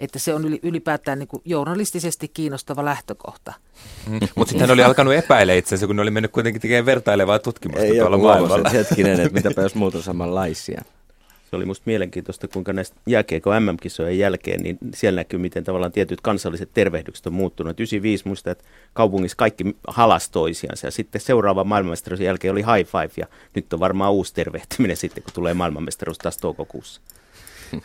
Että 0.00 0.18
se 0.18 0.34
on 0.34 0.44
ylipäätään 0.62 1.18
niin 1.18 1.28
kuin 1.28 1.42
journalistisesti 1.44 2.28
kiinnostava 2.28 2.84
lähtökohta. 2.84 3.52
Mm, 4.06 4.20
mutta 4.34 4.50
sitten 4.50 4.60
hän 4.60 4.74
oli 4.74 4.82
alkanut 4.84 5.14
epäillä 5.14 5.54
itse 5.54 5.68
asiassa, 5.68 5.86
kun 5.86 5.96
ne 5.96 6.02
oli 6.02 6.10
mennyt 6.10 6.32
kuitenkin 6.32 6.62
tekemään 6.62 6.86
vertailevaa 6.86 7.38
tutkimusta 7.38 7.84
ei 7.84 7.98
tuolla 7.98 8.18
maailmalla. 8.18 8.68
Hetkinen, 8.68 9.20
että 9.20 9.34
mitäpä 9.34 9.62
jos 9.62 9.74
muut 9.74 9.94
on 9.94 10.02
samanlaisia. 10.02 10.82
Se 11.50 11.56
oli 11.56 11.64
musta 11.64 11.82
mielenkiintoista, 11.86 12.48
kuinka 12.48 12.72
näistä 12.72 12.96
jääkiekko 13.06 13.60
MM-kisojen 13.60 14.18
jälkeen, 14.18 14.62
niin 14.62 14.78
siellä 14.94 15.20
näkyy, 15.20 15.38
miten 15.38 15.64
tavallaan 15.64 15.92
tietyt 15.92 16.20
kansalliset 16.20 16.70
tervehdykset 16.74 17.26
on 17.26 17.32
muuttunut. 17.32 17.80
95 17.80 18.28
muista, 18.28 18.50
että 18.50 18.64
kaupungissa 18.92 19.36
kaikki 19.36 19.76
halas 19.88 20.30
toisiansa 20.30 20.86
ja 20.86 20.90
sitten 20.90 21.20
seuraava 21.20 21.64
maailmanmestaruus 21.64 22.20
jälkeen 22.20 22.52
oli 22.52 22.60
high 22.60 22.90
five 22.90 23.10
ja 23.16 23.26
nyt 23.54 23.72
on 23.72 23.80
varmaan 23.80 24.12
uusi 24.12 24.34
tervehtyminen 24.34 24.96
sitten, 24.96 25.22
kun 25.22 25.32
tulee 25.32 25.54
maailmanmestaruus 25.54 26.18
taas 26.18 26.36
toukokuussa. 26.36 27.00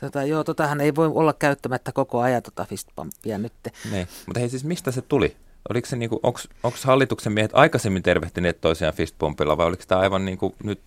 Tota, 0.00 0.24
joo, 0.24 0.44
totahan 0.44 0.80
ei 0.80 0.94
voi 0.94 1.06
olla 1.14 1.32
käyttämättä 1.32 1.92
koko 1.92 2.20
ajan 2.20 2.42
tota 2.42 2.64
fistpumpia 2.64 3.38
nyt. 3.38 3.52
Niin, 3.92 4.08
mutta 4.26 4.40
hei 4.40 4.48
siis 4.48 4.64
mistä 4.64 4.90
se 4.90 5.02
tuli? 5.02 5.36
Oliko 5.68 5.86
se 5.86 5.96
niinku, 5.96 6.20
onko 6.22 6.40
hallituksen 6.84 7.32
miehet 7.32 7.50
aikaisemmin 7.54 8.02
tervehtineet 8.02 8.60
toisiaan 8.60 8.94
fistpumpilla 8.94 9.56
vai 9.56 9.66
oliko 9.66 9.82
tämä 9.88 10.00
aivan 10.00 10.24
niinku 10.24 10.54
nyt 10.62 10.80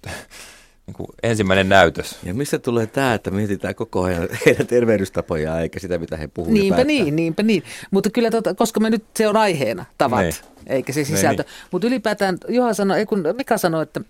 niin 0.88 0.96
kuin 0.96 1.08
ensimmäinen 1.24 1.70
näytös. 1.70 2.18
Ja 2.24 2.34
missä 2.34 2.60
tulee 2.60 2.88
tämä, 2.88 3.14
että 3.14 3.32
mietitään 3.32 3.76
koko 3.76 4.04
ajan 4.04 4.28
heidän 4.46 4.68
terveydystapojaan 4.68 5.62
eikä 5.62 5.80
sitä, 5.80 5.98
mitä 5.98 6.18
he 6.18 6.28
puhuvat 6.28 6.54
Niinpä 6.54 6.84
niin, 6.84 7.16
niinpä 7.16 7.44
niin. 7.44 7.64
Mutta 7.92 8.10
kyllä, 8.10 8.32
tota, 8.32 8.54
koska 8.54 8.80
me 8.80 8.90
nyt 8.90 9.04
se 9.16 9.28
on 9.28 9.38
aiheena, 9.38 9.86
tavat, 9.98 10.20
niin. 10.20 10.34
eikä 10.68 10.94
se 10.94 11.04
sisältö. 11.04 11.44
Niin. 11.44 11.52
Mutta 11.72 11.88
ylipäätään 11.88 12.38
Juha 12.48 12.74
sanoi, 12.74 12.98
ei 12.98 13.06
kun 13.06 13.24
Mika 13.38 13.58
sanoi, 13.58 13.84
että 13.84 14.02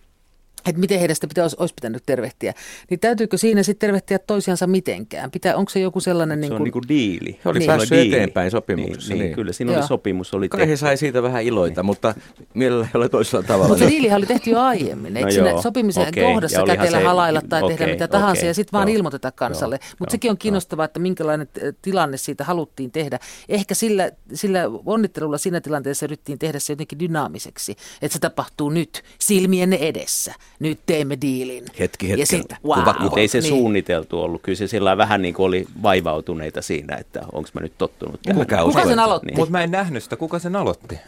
että 0.67 0.79
miten 0.79 0.99
heidän 0.99 1.15
sitä 1.15 1.27
pitäisi, 1.27 1.55
olisi 1.59 1.73
pitänyt 1.73 2.03
tervehtiä. 2.05 2.53
Niin 2.89 2.99
täytyykö 2.99 3.37
siinä 3.37 3.63
sitten 3.63 3.87
tervehtiä 3.87 4.19
toisiansa 4.19 4.67
mitenkään? 4.67 5.31
Pitää, 5.31 5.55
onko 5.55 5.69
se 5.69 5.79
joku 5.79 5.99
sellainen... 5.99 6.41
Niin 6.41 6.49
kuin... 6.49 6.57
Se 6.57 6.61
on 6.61 6.63
niin 6.63 6.71
kuin 6.71 6.87
diili. 6.87 7.39
He 7.45 7.49
oli 7.49 7.59
niin. 7.59 7.67
päässyt 7.67 7.91
diili. 7.91 8.15
eteenpäin 8.15 8.51
sopimuksessa. 8.51 9.13
Niin, 9.13 9.23
niin. 9.23 9.35
Kyllä, 9.35 9.53
siinä 9.53 9.71
Joo. 9.71 9.79
oli 9.79 9.87
sopimus. 9.87 10.33
Oli 10.33 10.49
Kai 10.49 10.67
he 10.67 10.77
sai 10.77 10.97
siitä 10.97 11.23
vähän 11.23 11.43
iloita, 11.43 11.81
niin. 11.81 11.85
mutta 11.85 12.15
mielellä 12.53 12.85
ei 12.85 12.97
ole 12.97 13.09
toisella 13.09 13.43
tavalla. 13.43 13.67
Mutta 13.67 13.83
se 13.83 13.89
diilihan 13.89 14.17
oli 14.17 14.25
tehty 14.25 14.49
jo 14.49 14.59
aiemmin. 14.59 15.17
Eikö 15.17 15.27
no 15.27 15.31
siinä 15.31 15.61
sopimisen 15.61 16.07
okay. 16.07 16.23
kohdassa 16.23 16.63
käteellä 16.63 16.97
se, 16.97 17.03
halailla 17.03 17.41
tai 17.49 17.63
okay, 17.63 17.77
tehdä 17.77 17.91
mitä 17.91 18.07
tahansa 18.07 18.39
okay. 18.39 18.47
ja 18.47 18.53
sitten 18.53 18.77
vaan 18.77 18.89
ilmoiteta 18.89 19.31
kansalle. 19.31 19.79
Mutta 19.99 20.11
sekin 20.11 20.31
on 20.31 20.37
kiinnostavaa, 20.37 20.85
että 20.85 20.99
minkälainen 20.99 21.47
tilanne 21.81 22.17
siitä 22.17 22.43
haluttiin 22.43 22.91
tehdä. 22.91 23.19
Ehkä 23.49 23.75
sillä, 23.75 24.11
sillä 24.33 24.61
onnittelulla 24.85 25.37
siinä 25.37 25.61
tilanteessa 25.61 26.05
yritettiin 26.05 26.39
tehdä 26.39 26.59
se 26.59 26.73
jotenkin 26.73 26.99
dynaamiseksi. 26.99 27.75
Että 28.01 28.13
se 28.13 28.19
tapahtuu 28.19 28.69
nyt 28.69 29.03
silmienne 29.19 29.75
edessä. 29.75 30.33
Nyt 30.59 30.79
teemme 30.85 31.17
diili 31.21 31.45
diilin. 31.47 31.65
Hetki 31.79 32.09
hetkeltä. 32.09 32.57
Wow. 32.65 32.79
Mutta 32.99 33.19
ei 33.19 33.27
se 33.27 33.39
niin. 33.39 33.49
suunniteltu 33.49 34.21
ollut. 34.21 34.41
Kyllä 34.41 34.55
se 34.55 34.67
sillä 34.67 34.97
vähän 34.97 35.21
niin 35.21 35.33
kuin 35.33 35.45
oli 35.45 35.65
vaivautuneita 35.83 36.61
siinä, 36.61 36.95
että 36.95 37.21
onko 37.31 37.49
mä 37.53 37.61
nyt 37.61 37.73
tottunut. 37.77 38.19
Kuka, 38.33 38.63
kuka 38.63 38.85
sen 38.85 38.99
aloitti? 38.99 39.27
Niin. 39.27 39.39
Mutta 39.39 39.51
mä 39.51 39.63
en 39.63 39.71
nähnyt 39.71 40.03
sitä. 40.03 40.15
Kuka 40.15 40.39
sen 40.39 40.55
aloitti? 40.55 40.99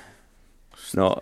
No, 0.96 1.16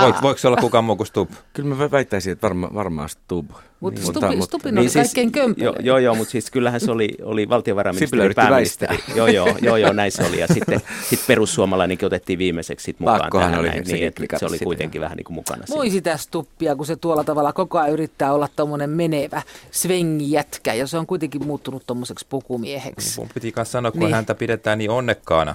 Voiko, 0.00 0.18
voiko 0.22 0.38
se 0.38 0.48
olla 0.48 0.56
kukaan 0.56 0.84
muu 0.84 0.96
kuin 0.96 1.06
Stub? 1.06 1.30
Kyllä 1.52 1.74
mä 1.74 1.90
väittäisin, 1.90 2.32
että 2.32 2.42
varma, 2.42 2.70
varmaan 2.74 3.08
Stub. 3.08 3.50
Mut 3.80 3.94
niin, 3.94 4.06
Stubi, 4.06 4.36
mutta, 4.36 4.44
Stubin 4.44 4.74
niin, 4.74 4.82
oli 4.82 4.88
siis, 4.88 5.06
kaikkein 5.06 5.32
kömpelö. 5.32 5.64
Joo, 5.64 5.76
joo, 5.80 5.98
joo 5.98 6.14
mutta 6.14 6.32
siis 6.32 6.50
kyllähän 6.50 6.80
se 6.80 6.90
oli, 6.90 7.08
oli 7.22 7.48
valtiovarainministeri 7.48 8.34
pääministeri. 8.34 8.98
joo, 9.14 9.26
joo, 9.26 9.48
joo, 9.62 9.76
joo, 9.76 9.92
näin 9.92 10.12
se 10.12 10.24
oli. 10.26 10.40
Ja 10.40 10.46
sitten 10.48 10.80
sit 11.08 11.20
perussuomalainenkin 11.26 12.06
otettiin 12.06 12.38
viimeiseksi 12.38 12.84
sit 12.84 13.00
mukaan 13.00 13.20
Pakkohan 13.20 13.50
tähän. 13.50 13.60
Oli 13.60 13.68
näin, 13.68 13.84
niin, 13.84 14.06
että 14.06 14.38
se 14.38 14.46
oli 14.46 14.58
kuitenkin 14.58 15.00
vähän 15.00 15.16
niin 15.16 15.24
kuin 15.24 15.34
mukana. 15.34 15.64
Voi 15.70 15.90
sitä 15.90 16.16
Stuppia, 16.16 16.76
kun 16.76 16.86
se 16.86 16.96
tuolla 16.96 17.24
tavalla 17.24 17.52
koko 17.52 17.78
ajan 17.78 17.92
yrittää 17.92 18.32
olla 18.32 18.48
tuommoinen 18.56 18.90
menevä 18.90 19.42
svengijätkä, 19.70 20.74
ja 20.74 20.86
se 20.86 20.98
on 20.98 21.06
kuitenkin 21.06 21.46
muuttunut 21.46 21.82
tuommoiseksi 21.86 22.26
pukumieheksi. 22.28 23.20
Mun 23.20 23.28
piti 23.34 23.52
sanoa, 23.64 23.90
kun 23.92 24.00
niin. 24.00 24.14
häntä 24.14 24.34
pidetään 24.34 24.78
niin 24.78 24.90
onnekkaana, 24.90 25.54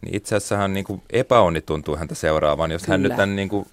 niin 0.00 0.14
itse 0.16 0.36
asiassa 0.36 0.56
hän 0.56 0.74
niin 0.74 0.84
kuin 0.84 1.02
epäonni 1.10 1.60
tuntuu 1.60 1.96
häntä 1.96 2.14
seuraavan, 2.14 2.70
jos 2.70 2.82
Kyllä. 2.82 2.94
hän 2.94 3.02
nyt 3.02 3.16
tämän 3.16 3.36
niin 3.36 3.48
kuin 3.48 3.66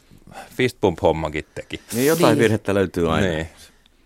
fistbump-hommankin 0.58 1.46
teki. 1.56 1.82
Niin 1.94 2.08
jotain 2.08 2.32
niin. 2.32 2.40
virhettä 2.44 2.74
löytyy 2.74 3.14
aina. 3.14 3.28
Niin. 3.28 3.50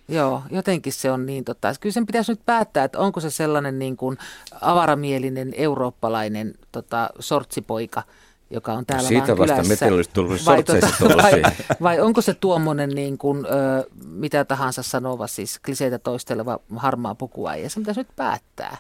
Joo, 0.07 0.41
jotenkin 0.51 0.93
se 0.93 1.11
on 1.11 1.25
niin, 1.25 1.43
tota, 1.43 1.73
kyllä 1.79 1.93
sen 1.93 2.05
pitäisi 2.05 2.31
nyt 2.31 2.41
päättää, 2.45 2.83
että 2.83 2.99
onko 2.99 3.19
se 3.19 3.29
sellainen 3.29 3.79
niin 3.79 3.97
kuin 3.97 4.17
avaramielinen 4.61 5.53
eurooppalainen 5.55 6.53
tota, 6.71 7.09
sortsipoika, 7.19 8.03
joka 8.49 8.73
on 8.73 8.85
täällä 8.85 9.07
Siitä 9.07 9.27
vaan 9.27 9.37
vasta 9.37 9.61
kylässä. 9.61 9.85
olisi 9.85 10.09
tullut 10.13 10.45
vai, 10.45 10.63
tota, 10.63 10.87
vai, 11.23 11.43
vai 11.81 11.99
onko 11.99 12.21
se 12.21 12.33
tuommoinen 12.33 12.89
niin 12.89 13.17
kuin, 13.17 13.45
ö, 13.45 13.89
mitä 14.05 14.45
tahansa 14.45 14.83
sanova, 14.83 15.27
siis 15.27 15.59
kliseitä 15.59 15.99
toisteleva 15.99 16.59
harmaa 16.75 17.15
pukuäijä, 17.15 17.69
se 17.69 17.79
pitäisi 17.79 17.99
nyt 17.99 18.15
päättää 18.15 18.77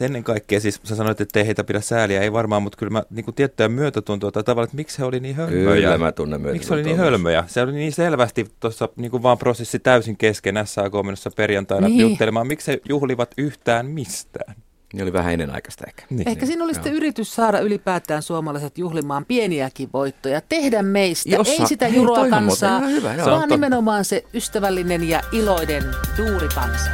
ennen 0.00 0.24
kaikkea, 0.24 0.60
siis 0.60 0.80
sä 0.84 0.96
sanoit, 0.96 1.20
että 1.20 1.38
ei 1.38 1.46
heitä 1.46 1.64
pidä 1.64 1.80
sääliä, 1.80 2.20
ei 2.20 2.32
varmaan, 2.32 2.62
mutta 2.62 2.78
kyllä 2.78 2.90
mä 2.90 3.02
niin 3.10 3.24
kuin 3.24 3.34
tiettyä 3.34 3.68
myötätuntoa 3.68 4.32
tai 4.32 4.44
tavallaan, 4.44 4.64
että 4.64 4.76
miksi 4.76 4.98
he 4.98 5.04
oli 5.04 5.20
niin 5.20 5.36
hölmöjä. 5.36 5.74
Kyllä 5.74 5.98
mä 5.98 6.12
tunnen 6.12 6.40
Miksi 6.40 6.68
he 6.68 6.74
oli 6.74 6.82
niin 6.82 6.96
hölmöjä? 6.96 7.44
Se 7.46 7.62
oli 7.62 7.72
niin 7.72 7.92
selvästi 7.92 8.46
tuossa 8.60 8.88
niin 8.96 9.22
vaan 9.22 9.38
prosessi 9.38 9.78
täysin 9.78 10.16
kesken 10.16 10.54
SAK 10.64 10.92
menossa 11.04 11.30
perjantaina 11.30 11.88
niin. 11.88 12.00
juttelemaan. 12.00 12.46
Miksi 12.46 12.72
he 12.72 12.80
juhlivat 12.88 13.30
yhtään 13.38 13.86
mistään? 13.86 14.54
Niin 14.92 15.02
oli 15.02 15.12
vähän 15.12 15.32
ennenaikaista 15.32 15.84
ehkä. 15.86 16.02
Niin. 16.10 16.28
Ehkä 16.28 16.46
siinä 16.46 16.64
oli 16.64 16.74
sitten 16.74 16.92
yritys 16.92 17.34
saada 17.34 17.60
ylipäätään 17.60 18.22
suomalaiset 18.22 18.78
juhlimaan 18.78 19.24
pieniäkin 19.24 19.88
voittoja. 19.92 20.40
Tehdä 20.40 20.82
meistä, 20.82 21.34
Jossa, 21.34 21.62
ei 21.62 21.68
sitä 21.68 21.88
juroa 21.88 22.28
kansaa, 22.28 22.80
hyvä, 22.80 23.14
vaan 23.24 23.48
nimenomaan 23.48 24.04
se 24.04 24.24
ystävällinen 24.34 25.08
ja 25.08 25.22
iloinen 25.32 25.82
duurikansa. 26.16 26.90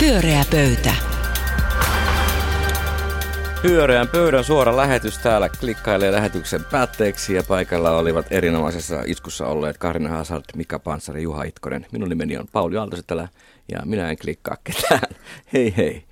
Pyöreä 0.00 0.44
pöytä. 0.50 0.94
Pyöreän 3.62 4.08
pöydän 4.08 4.44
suora 4.44 4.76
lähetys 4.76 5.18
täällä 5.18 5.48
klikkailee 5.48 6.12
lähetyksen 6.12 6.64
päätteeksi 6.70 7.34
ja 7.34 7.42
paikalla 7.48 7.90
olivat 7.90 8.26
erinomaisessa 8.30 9.02
iskussa 9.06 9.46
olleet 9.46 9.78
Karina 9.78 10.08
Hasalt, 10.08 10.44
Mika 10.56 10.78
Panssari, 10.78 11.22
Juha 11.22 11.42
Itkonen. 11.42 11.86
Minun 11.92 12.08
nimeni 12.08 12.36
on 12.36 12.46
Pauli 12.52 12.76
Aaltosetälä 12.76 13.28
ja 13.72 13.78
minä 13.84 14.10
en 14.10 14.16
klikkaa 14.18 14.56
ketään. 14.64 15.14
Hei 15.52 15.74
hei. 15.76 16.09